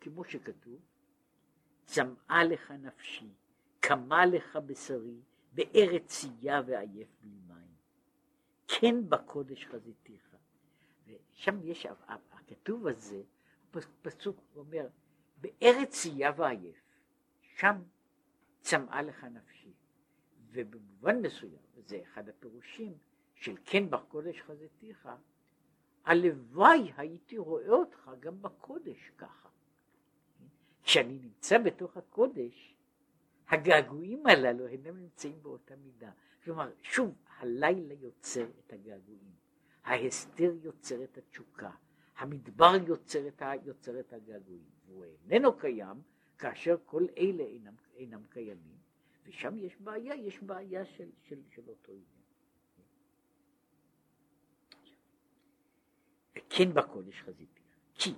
[0.00, 0.80] כמו שכתוב,
[1.84, 3.32] צמאה לך נפשי,
[3.80, 5.20] קמה לך בשרי,
[5.52, 7.74] בארץ צייה ועייף בלי מים.
[8.68, 10.36] כן בקודש חזיתיך.
[11.06, 11.86] ושם יש,
[12.32, 13.22] הכתוב הזה,
[14.02, 14.88] פסוק אומר,
[15.36, 16.76] בארץ צייה ועייף,
[17.40, 17.82] שם
[18.60, 19.72] צמאה לך נפשי.
[20.50, 22.94] ובמובן מסוים, וזה אחד הפירושים
[23.34, 25.08] של כן בקודש חזיתיך,
[26.04, 29.48] הלוואי הייתי רואה אותך גם בקודש ככה.
[30.82, 32.76] כשאני נמצא בתוך הקודש,
[33.48, 36.10] הגעגועים הללו אינם נמצאים באותה מידה.
[36.44, 39.32] כלומר, שוב, הלילה יוצר את הגעגועים,
[39.84, 41.70] ההסתר יוצר את התשוקה,
[42.16, 46.02] המדבר יוצר את, ה, יוצר את הגעגועים, והוא איננו קיים
[46.38, 48.76] כאשר כל אלה אינם, אינם קיימים,
[49.24, 52.06] ושם יש בעיה, יש בעיה של, של, של אותו עניין.
[56.36, 57.60] וכן בקודש חזיתי,
[57.94, 58.14] כי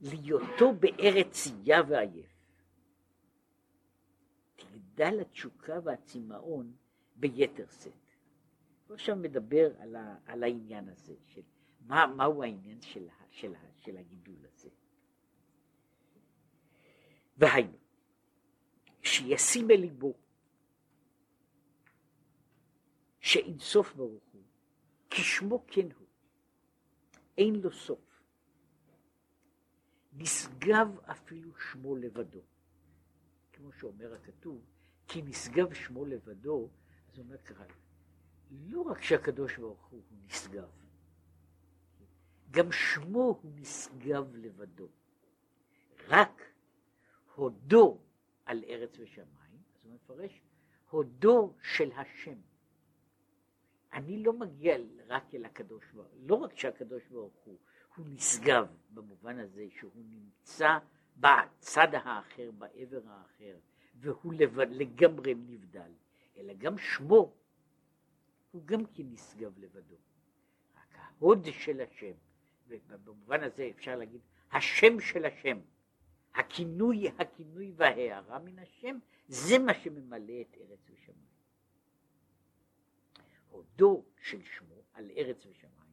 [0.00, 2.38] להיותו בארץ צייה ועייף,
[4.56, 6.72] תגדל התשוקה והצמאון
[7.16, 7.92] ביתר שאת.
[8.90, 11.42] עכשיו מדבר על, ה, על העניין הזה, של
[11.88, 14.68] מה, מהו העניין של, של, של הגידול הזה.
[17.36, 17.78] והיינו,
[19.02, 20.14] שישים אל ליבו
[23.20, 24.42] שאין סוף ברוך הוא,
[25.10, 26.06] כשמו כן הוא,
[27.38, 28.22] אין לו סוף.
[30.12, 32.42] נשגב אפילו שמו לבדו.
[33.52, 34.60] כמו שאומר הכתוב,
[35.08, 36.68] כי נשגב שמו לבדו,
[37.08, 37.64] אז הוא אומר ככה,
[38.50, 40.77] לא רק שהקדוש ברוך הוא נשגב,
[42.50, 44.88] גם שמו הוא נשגב לבדו.
[46.08, 46.42] רק
[47.34, 47.98] הודו
[48.44, 50.40] על ארץ ושמיים, אז הוא מפרש,
[50.90, 52.38] הודו של השם.
[53.92, 54.76] אני לא מגיע
[55.06, 57.58] רק אל הקדוש ברוך הוא, לא רק שהקדוש ברוך הוא,
[57.96, 60.78] הוא נשגב במובן הזה שהוא נמצא
[61.16, 63.56] בצד האחר, בעבר האחר,
[63.94, 65.92] והוא לבד, לגמרי נבדל,
[66.36, 67.32] אלא גם שמו
[68.50, 69.96] הוא גם כן נשגב לבדו.
[70.76, 72.12] רק ההוד של השם,
[72.68, 74.20] ובמובן הזה אפשר להגיד
[74.52, 75.58] השם של השם,
[76.34, 78.98] הכינוי, הכינוי וההערה מן השם,
[79.28, 81.28] זה מה שממלא את ארץ ושמיים.
[83.50, 85.92] הודו של שמו על ארץ ושמיים.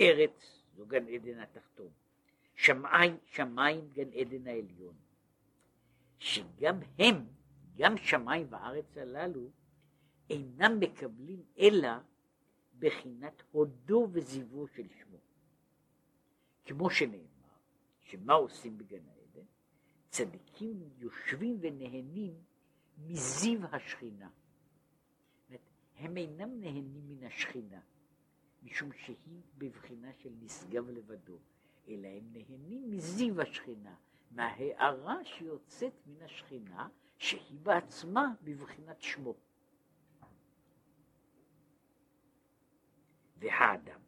[0.00, 1.90] ארץ זו גן עדן התחתון,
[2.54, 4.94] שמיים, שמיים גן עדן העליון,
[6.18, 7.26] שגם הם,
[7.76, 9.50] גם שמיים וארץ הללו,
[10.30, 11.88] אינם מקבלים אלא
[12.78, 15.18] בחינת הודו וזיוו של שמו.
[16.64, 17.54] כמו שנאמר,
[18.00, 19.46] שמה עושים בגן העדן?
[20.08, 22.34] צדיקים יושבים ונהנים
[22.98, 24.28] מזיו השכינה.
[25.96, 27.80] הם אינם נהנים מן השכינה,
[28.62, 31.38] משום שהיא בבחינה של נשגב לבדו,
[31.88, 33.94] אלא הם נהנים מזיו השכינה,
[34.30, 36.88] מההערה שיוצאת מן השכינה,
[37.18, 39.34] שהיא בעצמה בבחינת שמו.
[43.38, 44.00] והאדם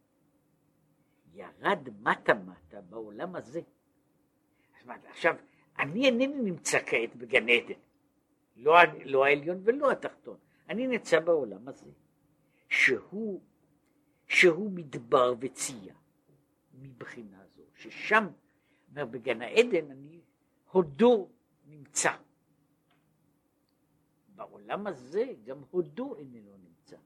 [1.34, 3.60] ירד מטה מטה בעולם הזה.
[4.88, 5.36] עכשיו,
[5.78, 7.80] אני אינני נמצא כעת בגן עדן,
[8.56, 8.74] לא,
[9.04, 10.36] לא העליון ולא התחתון,
[10.68, 11.90] אני נמצא בעולם הזה,
[12.68, 13.40] שהוא,
[14.26, 15.94] שהוא מדבר וצייה,
[16.74, 18.26] מבחינה זו, ששם,
[18.90, 20.20] אומר, בגן העדן אני
[20.70, 21.28] הודו
[21.66, 22.12] נמצא.
[24.34, 26.96] בעולם הזה גם הודו איננו נמצא.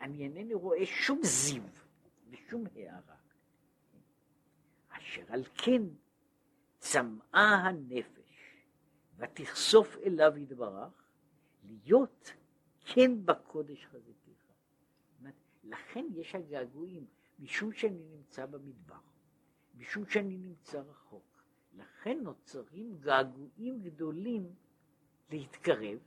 [0.00, 1.62] אני אינני רואה שום זיו
[2.30, 3.16] ושום הערה.
[4.88, 5.82] אשר על כן
[6.78, 8.54] צמאה הנפש
[9.16, 11.04] ותכסוף אליו יתברך
[11.64, 12.32] להיות
[12.84, 14.24] כן בקודש חזיתיך.
[15.64, 17.06] לכן יש הגעגועים,
[17.38, 19.00] משום שאני נמצא במדבר,
[19.74, 21.42] משום שאני נמצא רחוק.
[21.74, 24.54] לכן נוצרים געגועים גדולים
[25.30, 25.98] להתקרב,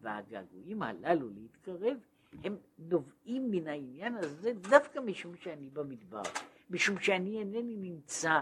[0.00, 1.98] והגעגועים הללו להתקרב
[2.44, 6.22] הם נובעים מן העניין הזה דווקא משום שאני במדבר,
[6.70, 8.40] משום שאני אינני נמצא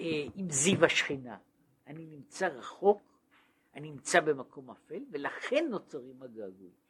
[0.00, 1.38] אה, עם זיו השכינה,
[1.86, 3.02] אני נמצא רחוק,
[3.74, 6.82] אני נמצא במקום אפל, ולכן נוצרים הגעגועים.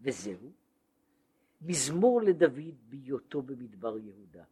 [0.00, 0.52] וזהו
[1.60, 4.44] מזמור לדוד בהיותו במדבר יהודה,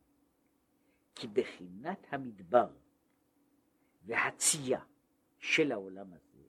[1.14, 2.68] כי בחינת המדבר
[4.04, 4.80] והצייה
[5.38, 6.42] של העולם הזה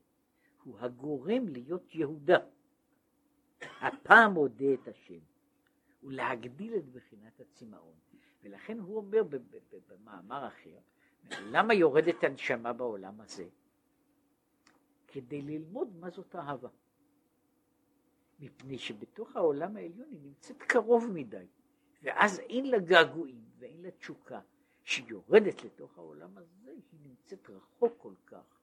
[0.63, 2.38] הוא הגורם להיות יהודה.
[3.82, 5.20] הפעם אודה את השם,
[6.03, 7.93] ולהגדיל את בחינת הצמאון.
[8.43, 9.24] ולכן הוא אומר
[9.88, 10.80] במאמר אחר,
[11.41, 13.47] למה יורדת הנשמה בעולם הזה?
[15.07, 16.70] כדי ללמוד מה זאת אהבה.
[18.39, 21.45] מפני שבתוך העולם העליון היא נמצאת קרוב מדי,
[22.03, 24.39] ואז אין לה געגועים ואין לה תשוקה.
[24.84, 28.60] כשהיא יורדת לתוך העולם הזה, היא נמצאת רחוק כל כך,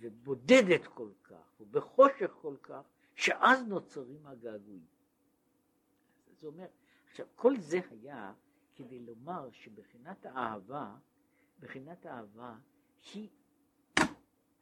[0.00, 2.82] ובודדת כל כך, ובחושך כל כך,
[3.14, 4.86] שאז נוצרים הגעגועים.
[6.40, 6.66] זה אומר,
[7.10, 8.32] עכשיו, כל זה היה
[8.76, 10.94] כדי לומר שבחינת האהבה,
[11.60, 12.56] בחינת האהבה
[13.14, 13.28] היא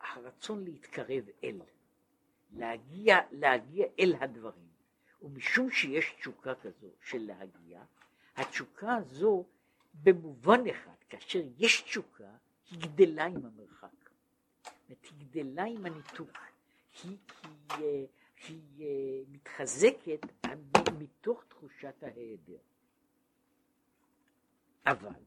[0.01, 1.61] הרצון להתקרב אל,
[2.51, 4.68] להגיע, להגיע אל הדברים.
[5.22, 7.84] ומשום שיש תשוקה כזו של להגיע,
[8.36, 9.44] התשוקה הזו
[9.94, 12.30] במובן אחד, כאשר יש תשוקה,
[12.70, 13.88] היא גדלה עם המרחק.
[14.88, 16.30] היא גדלה עם הניתוק.
[17.03, 17.16] היא,
[17.78, 18.07] היא,
[18.49, 20.20] היא, היא מתחזקת
[20.99, 22.59] מתוך תחושת ההיעדר.
[24.86, 25.24] אבל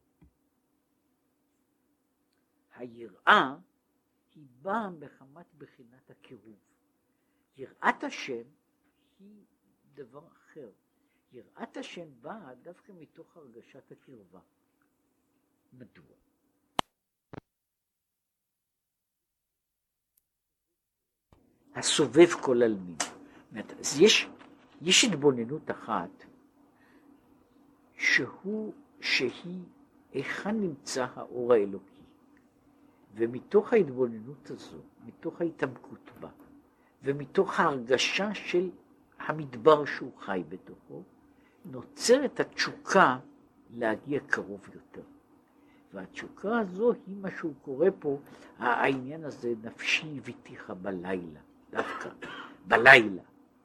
[2.74, 3.56] היראה
[4.34, 6.58] היא באה מחמת בחינת הקירוב.
[7.56, 8.42] יראת השם
[9.18, 9.44] היא
[9.94, 10.70] דבר אחר.
[11.32, 14.40] יראת השם באה דווקא מתוך הרגשת הקרבה.
[15.72, 16.16] מדוע?
[21.74, 22.96] הסובב כל עלמין.
[23.80, 24.28] אז יש,
[24.82, 26.24] יש התבוננות אחת
[27.96, 29.62] שהוא, שהיא
[30.12, 31.92] היכן נמצא האור האלוקי.
[33.14, 36.28] ומתוך ההתבוננות הזו, מתוך ההתעמקות בה,
[37.02, 38.70] ומתוך ההרגשה של
[39.18, 41.02] המדבר שהוא חי בתוכו,
[41.64, 43.18] נוצרת התשוקה
[43.70, 45.02] להגיע קרוב יותר.
[45.94, 48.18] והתשוקה הזו היא מה שהוא קורא פה,
[48.58, 51.40] העניין הזה, נפשי הביתיך בלילה,
[51.72, 52.10] דווקא,
[52.66, 53.22] בלילה.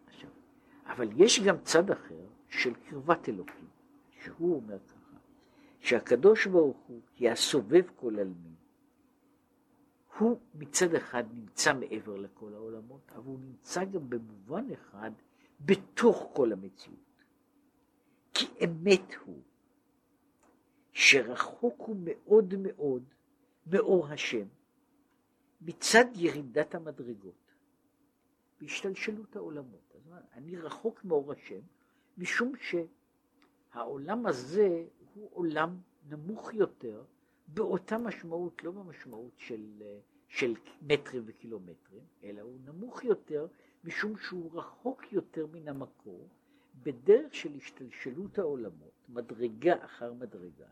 [0.07, 0.29] עכשיו,
[0.85, 3.67] אבל יש גם צד אחר של קרבת אלוקים,
[4.23, 5.17] שהוא אומר ככה,
[5.79, 8.55] שהקדוש ברוך הוא, כי הסובב כל עלמין,
[10.17, 15.11] הוא מצד אחד נמצא מעבר לכל העולמות, אבל הוא נמצא גם במובן אחד
[15.59, 17.23] בתוך כל המציאות.
[18.33, 19.41] כי אמת הוא
[20.91, 23.03] שרחוק הוא מאוד מאוד
[23.67, 24.45] מאור השם
[25.61, 27.46] מצד ירידת המדרגות
[28.61, 29.91] והשתלשלות העולמות.
[29.95, 31.59] אז אני רחוק מאור השם
[32.17, 32.53] משום
[33.71, 35.77] שהעולם הזה הוא עולם
[36.09, 37.03] נמוך יותר
[37.47, 39.83] באותה משמעות, לא במשמעות של,
[40.27, 43.47] של מטרים וקילומטרים, אלא הוא נמוך יותר
[43.83, 46.27] משום שהוא רחוק יותר מן המקור
[46.83, 50.67] בדרך של השתלשלות העולמות, מדרגה אחר מדרגה,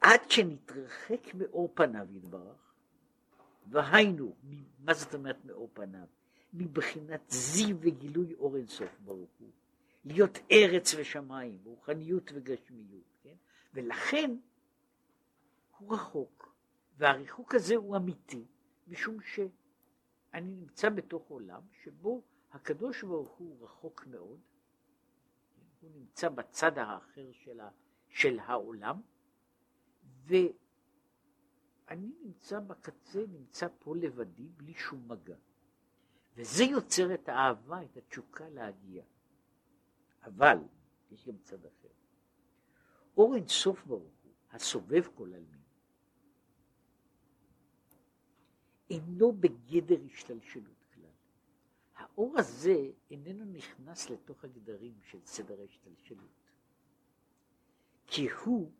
[0.00, 2.63] עד שנתרחק מאור פניו יתברך,
[3.66, 4.36] והיינו,
[4.78, 6.06] מה זאת אומרת מאור פניו?
[6.52, 9.50] מבחינת זיו וגילוי אור אינסוף ברוך הוא,
[10.04, 13.34] להיות ארץ ושמיים, רוחניות וגשמיות, כן?
[13.74, 14.36] ולכן
[15.78, 16.54] הוא רחוק,
[16.96, 18.44] והריחוק הזה הוא אמיתי,
[18.88, 24.40] משום שאני נמצא בתוך עולם שבו הקדוש ברוך הוא רחוק מאוד,
[25.80, 27.68] הוא נמצא בצד האחר של, ה,
[28.08, 29.00] של העולם,
[31.88, 35.36] ואני נמצא בקצה, נמצא פה לבדי, בלי שום מגע.
[36.36, 39.04] וזה יוצר את האהבה, את התשוקה להגיע.
[40.22, 40.58] אבל,
[41.10, 41.88] יש גם צד אחר.
[43.16, 45.62] אור אין סוף ברוך הוא, הסובב כל עלמין,
[48.90, 50.84] אינו בגדר השתלשלות.
[51.96, 56.50] האור הזה איננו נכנס לתוך הגדרים של סדר ההשתלשלות,
[58.06, 58.72] כי הוא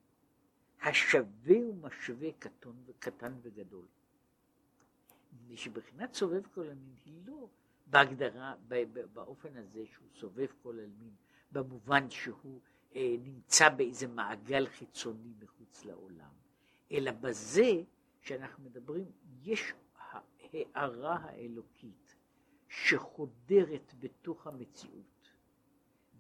[0.82, 3.84] השווה ומשווה קטון, קטן וגדול.
[5.32, 7.48] מפני שבחינת סובב כל עלמין היא לא
[7.86, 8.54] בהגדרה,
[9.12, 11.14] באופן הזה שהוא סובב כל עלמין,
[11.52, 12.60] במובן שהוא
[12.96, 16.32] אה, נמצא באיזה מעגל חיצוני מחוץ לעולם,
[16.92, 17.82] אלא בזה
[18.20, 19.04] שאנחנו מדברים,
[19.42, 19.72] יש
[20.52, 22.14] הערה האלוקית
[22.68, 25.30] שחודרת בתוך המציאות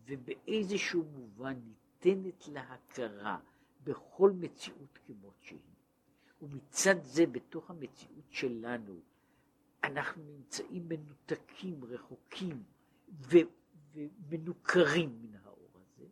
[0.06, 3.38] ובאיזשהו מובן ניתנת להכרה
[3.84, 5.58] בכל מציאות כמות שהיא.
[6.42, 9.00] ומצד זה בתוך המציאות שלנו
[9.84, 12.62] אנחנו נמצאים מנותקים, רחוקים
[13.20, 13.36] ו-
[13.94, 16.06] ומנוכרים מן האור הזה.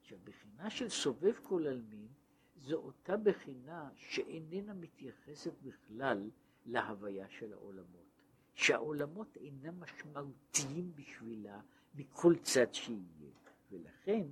[0.00, 2.08] עכשיו, בחינה של סובב כל עלמין
[2.56, 6.30] זו אותה בחינה שאיננה מתייחסת בכלל
[6.66, 8.08] להוויה של העולמות.
[8.54, 11.60] שהעולמות אינם משמעותיים בשבילה
[11.94, 13.32] מכל צד שיהיה.
[13.70, 14.26] ולכן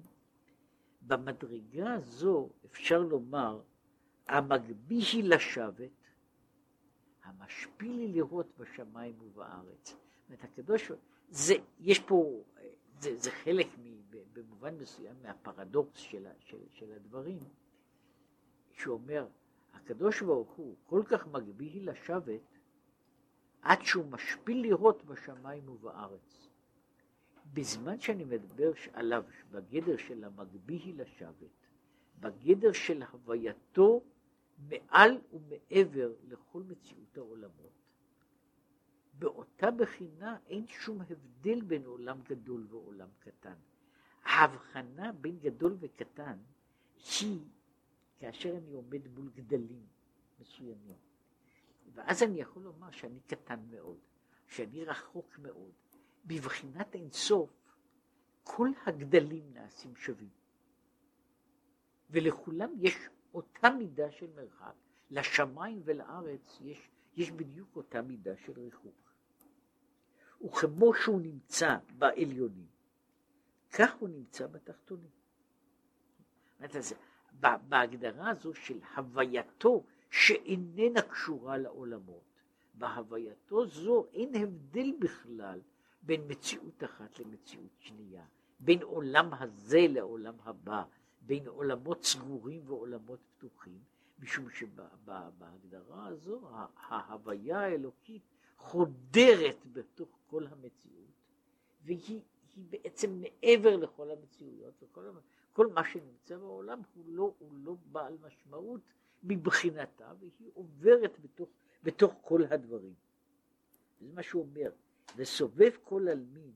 [1.07, 3.61] במדרגה הזו אפשר לומר,
[4.29, 5.91] המגביא היא לשבת,
[7.25, 9.87] המשפיל היא לראות בשמיים ובארץ.
[9.87, 10.93] זאת אומרת, הקדוש,
[11.29, 12.43] זה, יש פה,
[13.01, 13.97] זה, זה חלק מ,
[14.33, 17.41] במובן מסוים מהפרדוקס של, של, של הדברים,
[18.73, 19.27] שאומר,
[19.75, 22.41] הקדוש ברוך הוא כל כך מגביא היא לשבת,
[23.63, 26.46] עד שהוא משפיל לראות בשמיים ובארץ.
[27.53, 31.67] בזמן שאני מדבר עליו בגדר של המגביא לשבת,
[32.21, 34.03] בגדר של הווייתו
[34.59, 37.73] מעל ומעבר לכל מציאות העולמות,
[39.19, 43.55] באותה בחינה אין שום הבדל בין עולם גדול ועולם קטן.
[44.23, 46.39] ההבחנה בין גדול וקטן
[47.21, 47.41] היא
[48.19, 49.87] כאשר אני עומד מול גדלים
[50.41, 50.97] מסוימים.
[51.95, 53.99] ואז אני יכול לומר שאני קטן מאוד,
[54.47, 55.73] שאני רחוק מאוד.
[56.27, 57.51] בבחינת אינסוף,
[58.45, 60.31] כל הגדלים נעשים שווים.
[62.11, 62.95] ולכולם יש
[63.35, 64.75] אותה מידה של מרחק.
[65.11, 69.13] לשמיים ולארץ יש, יש בדיוק אותה מידה של ריחוק.
[70.45, 72.67] וכמו שהוא נמצא בעליונים,
[73.73, 75.11] כך הוא נמצא בתחתונים.
[77.69, 82.25] בהגדרה הזו של הווייתו שאיננה קשורה לעולמות,
[82.75, 85.61] בהווייתו זו אין הבדל בכלל
[86.07, 88.25] בין מציאות אחת למציאות שנייה,
[88.61, 90.83] בין עולם הזה לעולם הבא,
[91.21, 93.81] בין עולמות סגורים ועולמות פתוחים,
[94.19, 96.41] משום שבהגדרה הזו
[96.77, 98.23] ההוויה האלוקית
[98.57, 101.07] חודרת בתוך כל המציאות,
[101.85, 102.21] והיא
[102.57, 105.11] בעצם מעבר לכל המציאויות, וכל
[105.53, 108.81] כל מה שנמצא בעולם הוא לא, הוא לא בעל משמעות
[109.23, 111.49] מבחינתה, והיא עוברת בתוך,
[111.83, 112.95] בתוך כל הדברים.
[114.01, 114.71] זה מה שהוא אומר,
[115.17, 116.53] וסובב כל עלמין,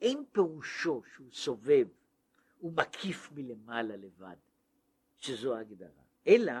[0.00, 1.88] אין פירושו שהוא סובב,
[2.58, 4.36] הוא מקיף מלמעלה לבד,
[5.18, 6.52] שזו ההגדרה, אלא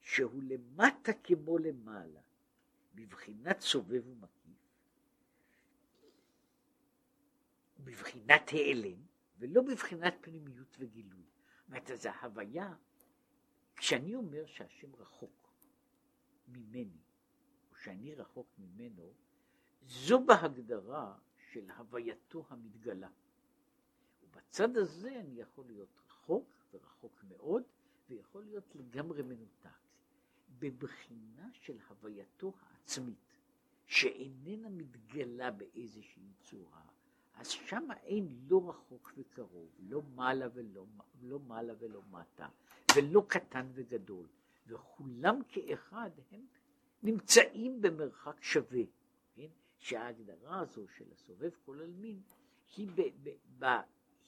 [0.00, 2.20] שהוא למטה כמו למעלה,
[2.94, 4.36] בבחינת סובב ומקיף,
[7.78, 9.06] בבחינת העלם,
[9.38, 11.22] ולא בבחינת פנימיות וגילוי.
[11.58, 12.74] זאת אומרת, זו הוויה,
[13.76, 15.52] כשאני אומר שהשם רחוק
[16.48, 16.98] ממני,
[17.70, 19.14] או שאני רחוק ממנו,
[19.82, 21.14] זו בהגדרה
[21.52, 23.08] של הווייתו המתגלה.
[24.22, 27.62] ובצד הזה אני יכול להיות רחוק ורחוק מאוד,
[28.08, 29.70] ויכול להיות לגמרי מנותק.
[30.58, 33.18] בבחינה של הווייתו העצמית,
[33.86, 36.82] שאיננה מתגלה באיזושהי צורה,
[37.34, 40.86] אז שם אין לא רחוק וקרוב, לא מעלה ולא,
[41.22, 42.48] לא מעלה ולא מטה,
[42.96, 44.26] ולא קטן וגדול,
[44.66, 46.46] וכולם כאחד הם
[47.02, 48.82] נמצאים במרחק שווה,
[49.34, 49.48] כן?
[49.86, 52.22] שההגדרה הזו של הסובב כל עלמין
[52.76, 53.64] היא, ב, ב, ב,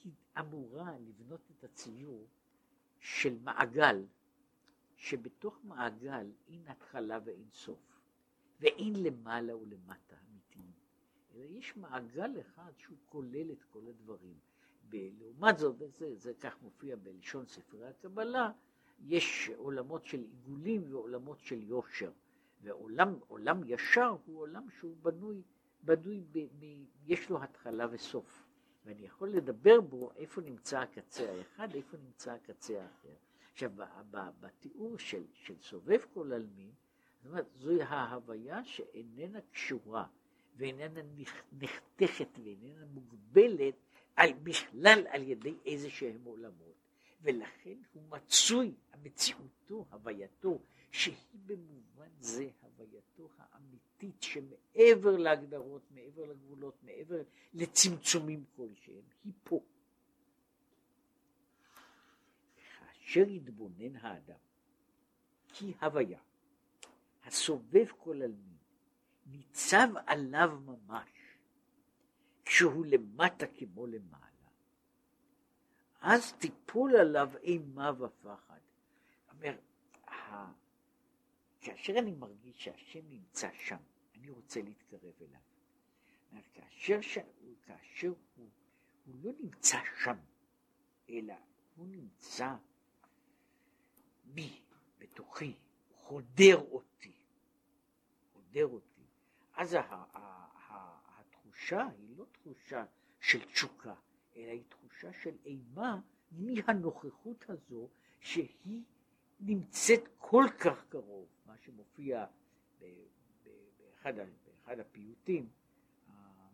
[0.05, 2.27] היא אמורה לבנות את הציור
[3.01, 4.05] של מעגל,
[4.97, 8.01] שבתוך מעגל אין התחלה ואין סוף,
[8.61, 10.17] ואין למעלה ולמטה.
[11.35, 14.39] אלא יש מעגל אחד שהוא כולל את כל הדברים.
[14.93, 18.53] לעומת זאת, וזה זה כך מופיע בלשון ספרי הקבלה,
[19.01, 22.13] יש עולמות של עיגולים ועולמות של יושר.
[22.63, 25.43] ועולם ישר הוא עולם שהוא בנוי,
[25.83, 26.65] בנוי ב, ב,
[27.07, 28.45] יש לו התחלה וסוף.
[28.85, 33.15] ואני יכול לדבר בו איפה נמצא הקצה האחד, איפה נמצא הקצה האחר.
[33.53, 33.71] עכשיו,
[34.41, 36.71] בתיאור של, של סובב כל עלמין,
[37.17, 40.07] זאת אומרת, זוהי ההוויה שאיננה קשורה
[40.57, 41.01] ואיננה
[41.53, 43.75] נחתכת ואיננה מוגבלת
[44.17, 46.75] על, בכלל על ידי איזה שהם עולמות.
[47.23, 50.59] ולכן הוא מצוי, המציאותו, הווייתו,
[50.91, 57.23] שהיא במובן זה הווייתו האמיתית שמעבר להגדרות, מעבר לגבולות, מעבר
[57.55, 59.61] לצמצומים כלשהם, היא פה.
[62.57, 64.39] כאשר יתבונן האדם,
[65.49, 66.21] כי הוויה,
[67.25, 68.59] הסובב כל עלמין,
[69.27, 71.09] ניצב עליו ממש,
[72.45, 74.29] כשהוא למטה כמו למעלה.
[76.01, 78.59] אז תיפול עליו אימה ופחד.
[79.33, 79.57] אומר,
[81.61, 83.77] כאשר אני מרגיש שהשם נמצא שם,
[84.15, 85.41] אני רוצה להתקרב אליו.
[86.79, 87.19] כאשר, ש...
[87.63, 88.49] כאשר הוא,
[89.07, 90.17] הוא לא נמצא שם,
[91.11, 91.35] אלא
[91.77, 92.55] הוא נמצא
[94.25, 94.63] בי,
[94.99, 95.55] בתוכי,
[95.95, 97.13] חודר אותי,
[98.33, 99.03] חודר אותי.
[99.55, 99.77] אז
[101.19, 102.85] התחושה היא לא תחושה
[103.21, 103.95] של תשוקה,
[104.37, 106.01] אלא היא תחושה של אימה
[106.33, 107.89] מהנוכחות הזו
[108.21, 108.83] שהיא
[109.41, 112.27] נמצאת כל כך קרוב, מה שמופיע
[112.81, 114.13] באחד,
[114.47, 115.49] באחד הפיוטים,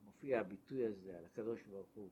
[0.05, 2.09] מופיע הביטוי הזה על הקדוש ברוך הוא,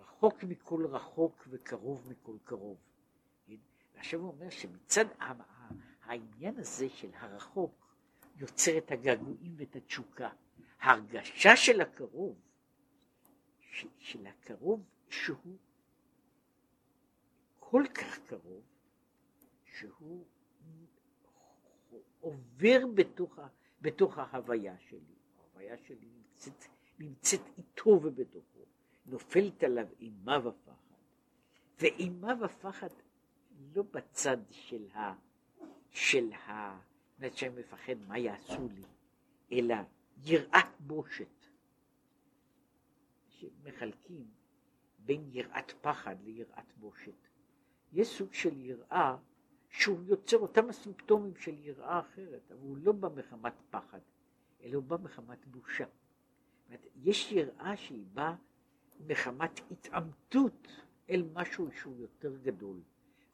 [0.00, 2.76] רחוק מכל רחוק וקרוב מכל קרוב.
[3.94, 5.04] ועכשיו הוא אומר שמצד
[6.02, 7.86] העניין הזה של הרחוק,
[8.36, 10.30] יוצר את הגעגועים ואת התשוקה.
[10.80, 12.36] ההרגשה של הקרוב,
[13.98, 15.56] של הקרוב שהוא
[17.58, 18.62] כל כך קרוב,
[19.76, 20.24] שהוא
[22.20, 23.38] עובר בתוך,
[23.80, 25.14] בתוך ההוויה שלי.
[25.38, 26.64] ההוויה שלי נמצאת,
[26.98, 28.64] נמצאת איתו ובתוכו,
[29.06, 30.72] נופלת עליו אימה ופחד.
[31.80, 32.88] ואימה ופחד
[33.74, 35.14] לא בצד של ה...
[35.90, 36.80] של ה...
[37.18, 38.84] אומרת שאני מפחד מה יעשו לי,
[39.52, 39.74] אלא
[40.24, 41.46] יראת בושת.
[43.28, 44.30] שמחלקים
[44.98, 47.28] בין יראת פחד ליראת בושת.
[47.92, 49.16] יש סוג של יראה
[49.68, 54.00] שהוא יוצר אותם הסימפטומים של יראה אחרת, אבל הוא לא בא מחמת פחד,
[54.62, 55.84] אלא הוא בא מחמת בושה.
[56.96, 58.34] יש יראה שהיא באה
[59.06, 60.68] מחמת התעמתות
[61.10, 62.80] אל משהו שהוא יותר גדול.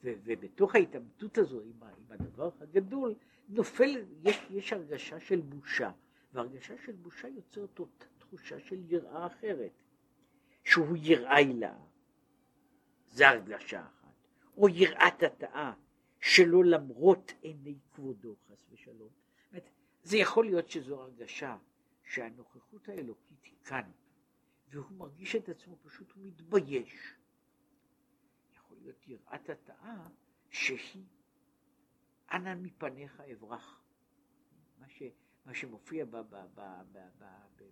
[0.05, 3.15] ו- ובתוך ההתעמתות הזו עם, עם הדבר הגדול,
[3.49, 5.91] נופל, יש, יש הרגשה של בושה,
[6.33, 9.73] והרגשה של בושה יוצרת אותה תחושה של יראה אחרת,
[10.65, 11.75] שהוא יראה הילה,
[13.09, 15.73] זה הרגשה אחת, או יראת התאה,
[16.23, 19.11] שלא למרות עיני כבודו חס ושלום.
[20.03, 21.57] זה יכול להיות שזו הרגשה
[22.05, 23.91] שהנוכחות האלוקית היא כאן,
[24.69, 27.15] והוא מרגיש את עצמו פשוט, הוא מתבייש.
[28.55, 30.09] יכול להיות יראת התאה
[30.51, 31.05] שהיא
[32.33, 33.83] אנא מפניך אברח.
[34.79, 35.03] מה, ש,
[35.47, 36.05] מה שמופיע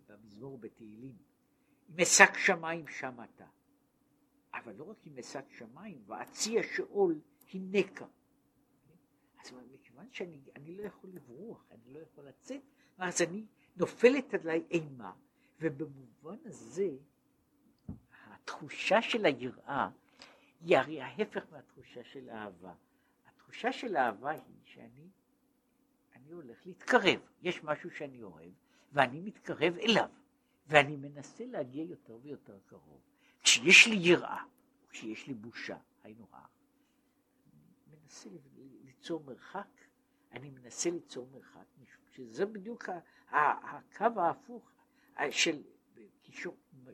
[0.07, 1.17] במזמור בתהילים.
[1.89, 3.47] משק שמיים שם אתה.
[4.53, 7.21] אבל לא רק עם משק שמיים, ואציע שאול
[7.53, 8.07] הנקה.
[9.45, 12.61] אז מכיוון שאני לא יכול לברוח, אני לא יכול לצאת,
[12.97, 15.13] אז אני נופלת עליי אימה,
[15.59, 16.89] ובמובן הזה
[18.27, 19.89] התחושה של היראה
[20.61, 22.73] היא הרי ההפך מהתחושה של אהבה.
[23.25, 25.09] התחושה של אהבה היא שאני
[26.15, 28.51] אני הולך להתקרב, יש משהו שאני אוהב
[28.91, 30.09] ואני מתקרב אליו
[30.67, 33.01] ואני מנסה להגיע יותר ויותר קרוב.
[33.43, 34.43] כשיש לי יראה,
[34.89, 38.29] כשיש לי בושה, היינו אני מנסה
[39.01, 39.67] ליצור מרחק,
[40.31, 42.89] אני מנסה ליצור מרחק, משום שזה בדיוק
[43.29, 44.71] הקו ההפוך
[45.29, 45.61] של,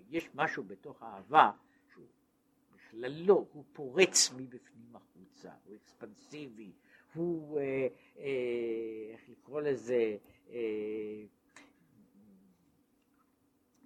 [0.09, 1.51] יש משהו בתוך האהבה
[1.93, 2.05] שהוא
[2.75, 6.71] בכלל לא, הוא פורץ מבפנים החוצה, הוא אקספנסיבי,
[7.13, 7.87] הוא, אה,
[8.17, 10.17] אה, איך לקרוא לזה,
[10.49, 11.23] אה,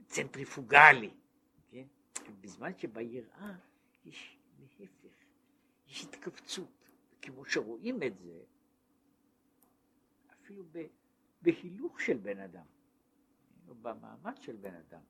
[0.06, 1.12] צנטריפוגלי,
[1.72, 1.86] כן?
[2.42, 3.54] בזמן שביראה
[4.06, 5.16] יש להפך,
[5.88, 6.81] יש התכווצות,
[7.22, 8.40] כמו שרואים את זה,
[10.34, 10.64] אפילו
[11.42, 12.66] בהילוך של בן אדם,
[13.68, 15.02] או במאמץ של בן אדם.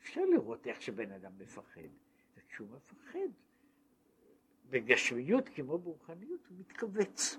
[0.00, 1.80] אפשר לראות איך שבן אדם מפחד,
[2.36, 3.28] וכשהוא מפחד,
[4.70, 7.36] בגשמיות כמו ברוחניות הוא מתכווץ.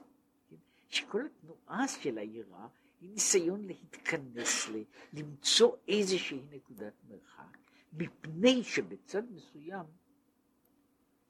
[0.89, 2.67] שכל התנועה של היראה
[3.01, 4.69] היא ניסיון להתכנס,
[5.13, 7.57] למצוא איזושהי נקודת מרחק,
[7.93, 9.85] מפני שבצד מסוים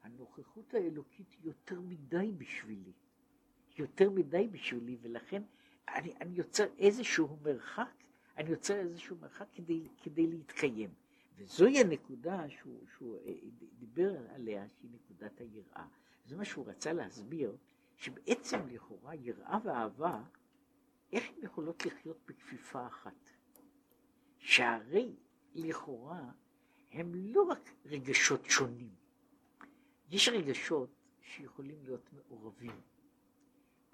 [0.08, 2.92] הנוכחות האלוקית היא יותר מדי בשבילי,
[3.78, 5.44] יותר מדי בשבילי, ולכן
[5.88, 8.04] אני, אני יוצר איזשהו מרחק,
[8.38, 10.90] אני יוצר איזשהו מרחק כדי, כדי להתקיים.
[11.38, 13.34] וזוהי הנקודה שהוא, שהוא אה,
[13.80, 15.88] דיבר עליה, שהיא נקודת היראה.
[16.26, 17.58] זה מה שהוא רצה להסביר,
[17.96, 20.24] שבעצם לכאורה יראה ואהבה,
[21.12, 23.30] איך הן יכולות לחיות בכפיפה אחת?
[24.40, 25.16] שהרי
[25.56, 26.32] לכאורה
[26.92, 29.07] הם לא רק רגשות שונים,
[30.10, 30.90] יש רגשות
[31.22, 32.82] שיכולים להיות מעורבים,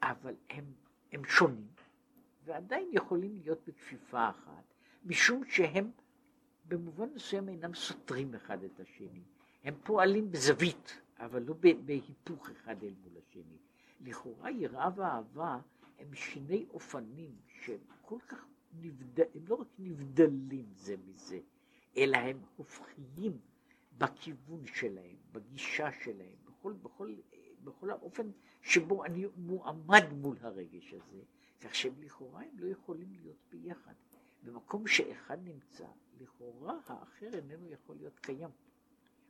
[0.02, 0.66] אבל הם,
[1.12, 1.68] הם שונים,
[2.46, 4.74] ועדיין יכולים להיות בכפיפה אחת,
[5.06, 5.92] משום שהם
[6.66, 9.24] במובן מסוים אינם סותרים אחד את השני.
[9.64, 11.54] הם פועלים בזווית, אבל לא
[11.86, 13.58] בהיפוך אחד אל מול השני.
[14.02, 15.60] לכאורה יראה ואהבה
[16.00, 18.46] הם שני אופנים שהם כל כך
[18.82, 21.40] נבדלים, הם לא רק נבדלים זה מזה,
[21.98, 23.38] אלא הם הופכיים
[23.98, 27.16] בכיוון שלהם, בגישה שלהם, בכל, בכל,
[27.64, 28.32] בכל האופן
[28.62, 31.22] שבו אני מועמד מול הרגש הזה,
[31.62, 33.94] כך שהם לכאורה הם לא יכולים להיות ביחד.
[34.44, 35.88] במקום שאחד נמצא,
[36.22, 38.50] לכאורה האחר איננו יכול להיות קיים.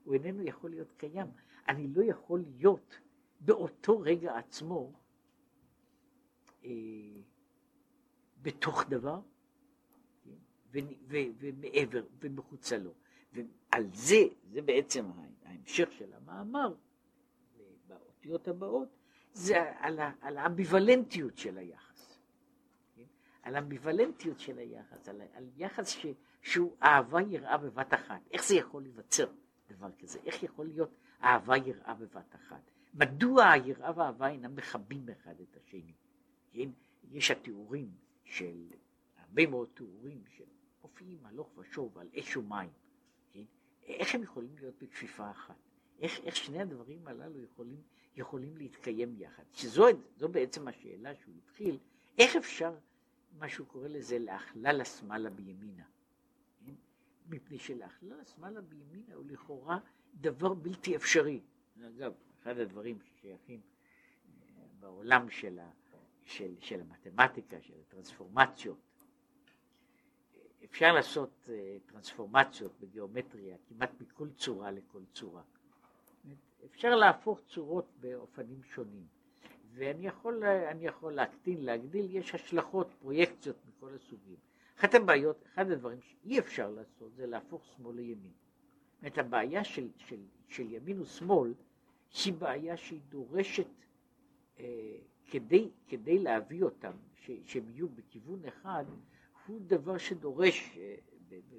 [0.03, 1.27] הוא איננו יכול להיות קיים.
[1.67, 2.99] אני לא יכול להיות
[3.39, 4.91] באותו רגע עצמו
[6.65, 6.71] אה,
[8.41, 9.21] בתוך דבר
[10.23, 10.85] כן?
[11.39, 12.93] ומעבר ומחוצה לו.
[13.33, 14.21] ועל זה,
[14.51, 15.05] זה בעצם
[15.45, 16.73] ההמשך של המאמר
[17.87, 18.89] באותיות הבאות,
[19.33, 22.19] זה על, על האמביוולנטיות של היחס.
[22.95, 23.03] כן?
[23.43, 26.05] על האמביוולנטיות של היחס, על, על יחס ש,
[26.41, 28.21] שהוא אהבה יראה בבת אחת.
[28.31, 29.31] איך זה יכול להיווצר
[29.69, 30.19] דבר כזה?
[30.25, 32.71] איך יכול להיות אהבה יראה בבת אחת?
[32.93, 35.93] מדוע היראה והאהבה אינם מכבים אחד את השני?
[36.51, 36.69] כן?
[37.11, 37.91] יש התיאורים
[38.23, 38.67] של,
[39.17, 40.43] הרבה מאוד תיאורים של
[40.81, 42.69] מופיעים הלוך ושוב על אש ומים.
[43.87, 45.55] איך הם יכולים להיות בכפיפה אחת?
[45.99, 47.81] איך, איך שני הדברים הללו יכולים,
[48.15, 49.43] יכולים להתקיים יחד?
[49.53, 49.87] שזו
[50.31, 51.77] בעצם השאלה שהוא התחיל,
[52.17, 52.75] איך אפשר,
[53.39, 55.83] מה שהוא קורא לזה, לאכלל השמאלה בימינה?
[56.65, 56.73] כן?
[57.29, 59.79] מפני שלאכלל השמאלה בימינה הוא לכאורה
[60.13, 61.41] דבר בלתי אפשרי.
[61.87, 65.69] אגב, אחד הדברים ששייכים אה, בעולם של, ה,
[66.23, 68.77] של, של המתמטיקה, של הטרנספורמציות,
[70.73, 71.49] אפשר לעשות uh,
[71.91, 75.41] טרנספורמציות בגיאומטריה כמעט מכל צורה לכל צורה.
[76.65, 79.05] אפשר להפוך צורות באופנים שונים.
[79.73, 80.43] ואני יכול,
[80.81, 84.35] יכול להקטין, להגדיל, יש השלכות, פרויקציות מכל הסוגים.
[84.79, 88.31] אחת הבעיות, אחד הדברים שאי אפשר לעשות זה להפוך שמאל לימין.
[89.01, 91.53] זאת הבעיה של, של, של ימין ושמאל
[92.25, 93.67] היא בעיה שהיא דורשת,
[94.59, 94.65] אה,
[95.29, 98.85] כדי, כדי להביא אותם, ש, שהם יהיו בכיוון אחד,
[99.47, 100.95] הוא דבר שדורש אה,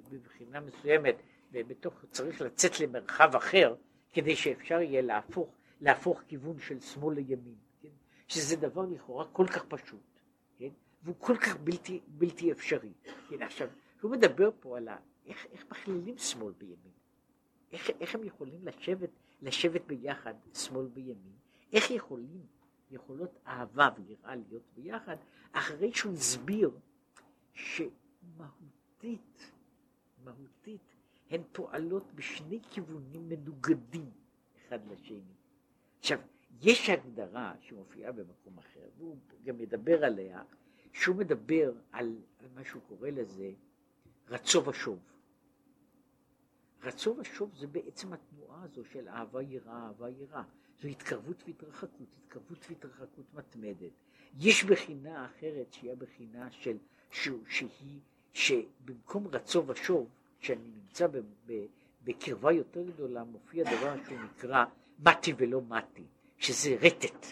[0.09, 1.15] בבחינה מסוימת,
[1.51, 3.75] ובתוך, צריך לצאת למרחב אחר,
[4.13, 5.49] כדי שאפשר יהיה להפוך,
[5.81, 7.89] להפוך כיוון של שמאל לימין, כן?
[8.27, 10.19] שזה דבר לכאורה כל כך פשוט,
[10.57, 10.69] כן?
[11.03, 12.93] והוא כל כך בלתי, בלתי אפשרי.
[13.29, 13.41] כן?
[13.41, 13.67] עכשיו,
[14.01, 16.95] הוא מדבר פה על ה, איך, איך מכלילים שמאל בימין,
[17.71, 19.09] איך, איך הם יכולים לשבת,
[19.41, 21.35] לשבת ביחד, שמאל בימין,
[21.73, 22.45] איך יכולים,
[22.91, 25.15] יכולות אהבה ויראה להיות ביחד,
[25.51, 26.71] אחרי שהוא הסביר
[27.55, 29.51] שמהותית,
[30.23, 30.81] מהותית,
[31.29, 34.11] הן פועלות בשני כיוונים מנוגדים
[34.57, 35.33] אחד לשני.
[35.99, 36.19] עכשיו,
[36.61, 40.43] יש הגדרה שמופיעה במקום אחר, והוא גם מדבר עליה,
[40.93, 43.51] שהוא מדבר על, על מה שהוא קורא לזה
[44.29, 44.99] רצו ושוב.
[46.83, 50.43] רצו ושוב זה בעצם התנועה הזו של אהבה יראה, אהבה יראה.
[50.81, 51.89] זו התקרבות והתרחקות,
[52.23, 53.91] התקרבות והתרחקות מתמדת.
[54.39, 56.77] יש בחינה אחרת שהיא הבחינה של,
[57.11, 57.99] שהיא,
[58.33, 60.09] שבמקום רצו ושוב,
[60.39, 61.65] כשאני נמצא ב, ב,
[62.03, 64.65] בקרבה יותר גדולה, מופיע דבר שהוא נקרא
[64.99, 66.03] מתי ולא מתי,
[66.37, 67.25] שזה רטט,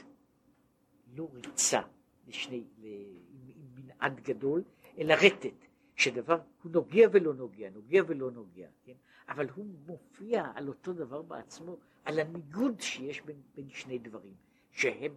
[1.15, 1.81] לא ריצה
[2.27, 4.63] לשני, עם מנעד גדול,
[4.97, 5.65] אלא רטט,
[5.95, 8.93] שדבר, הוא נוגע ולא נוגע, נוגע ולא נוגע, כן?
[9.29, 14.33] אבל הוא מופיע על אותו דבר בעצמו, על הניגוד שיש בין, בין שני דברים,
[14.71, 15.15] שהם,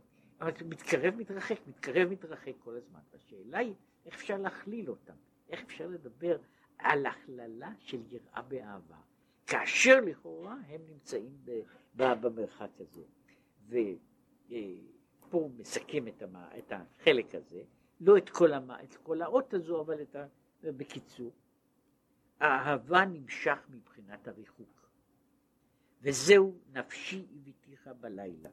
[0.65, 3.01] מתקרב מתרחק, מתקרב מתרחק כל הזמן.
[3.15, 3.75] השאלה היא
[4.07, 5.15] איך אפשר להכליל אותם,
[5.49, 6.39] איך אפשר לדבר
[6.79, 8.97] על הכללה של יראה באהבה,
[9.47, 11.61] כאשר לכאורה הם נמצאים ב,
[11.97, 13.03] ב, במרחק הזה.
[13.69, 17.63] ופה הוא מסכם את, המה, את החלק הזה,
[18.01, 20.27] לא את כל, המה, את כל האות הזו, אבל ה,
[20.63, 21.33] בקיצור.
[22.41, 24.86] האהבה נמשך מבחינת הריחוק,
[26.01, 28.51] וזהו נפשי הביתיך בלילה.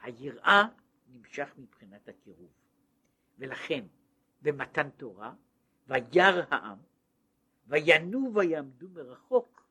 [0.00, 0.62] היראה
[1.08, 2.52] נמשך מבחינת הקירוב,
[3.38, 3.84] ולכן
[4.42, 5.34] במתן תורה
[5.86, 6.78] וירא העם,
[7.66, 9.68] וינו ויעמדו מרחוק.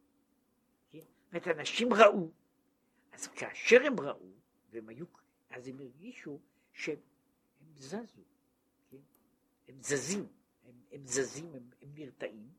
[0.90, 1.00] כן?
[1.34, 2.32] זאת אנשים ראו,
[3.12, 4.32] אז כאשר הם ראו,
[4.70, 5.06] והם היו,
[5.50, 6.40] אז הם הרגישו
[6.72, 6.96] שהם
[7.76, 8.24] זזו,
[8.90, 8.98] כן?
[9.68, 10.28] הם זזים,
[10.66, 12.50] הם, הם זזים, הם, הם נרתעים,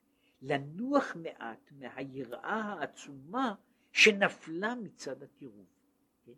[0.45, 3.55] לנוח מעט מהיראה העצומה
[3.93, 5.67] שנפלה מצד הקירוב.
[6.25, 6.33] כן?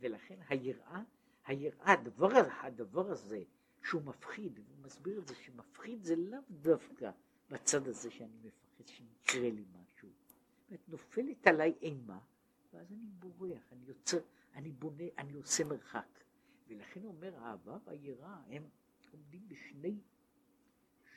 [0.00, 1.02] ולכן היראה,
[1.46, 2.28] היראה, הדבר,
[2.62, 3.42] הדבר הזה
[3.82, 7.10] שהוא מפחיד, הוא מסביר את זה שמפחיד זה לאו דווקא
[7.50, 10.08] בצד הזה שאני מפחד שיקרה לי משהו.
[10.70, 12.18] זאת נופלת עליי אימה,
[12.72, 14.20] ואז אני בורח, אני יוצר,
[14.54, 16.18] אני בונה, אני עושה מרחק.
[16.68, 18.68] ולכן אומר, האהבה והיראה הם
[19.12, 20.00] עומדים בשני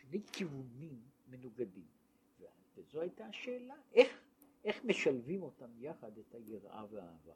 [0.02, 1.86] שני כיוונים מנוגדים.
[2.76, 4.22] וזו הייתה השאלה, איך,
[4.64, 7.34] איך משלבים אותם יחד, את היראה והאהבה.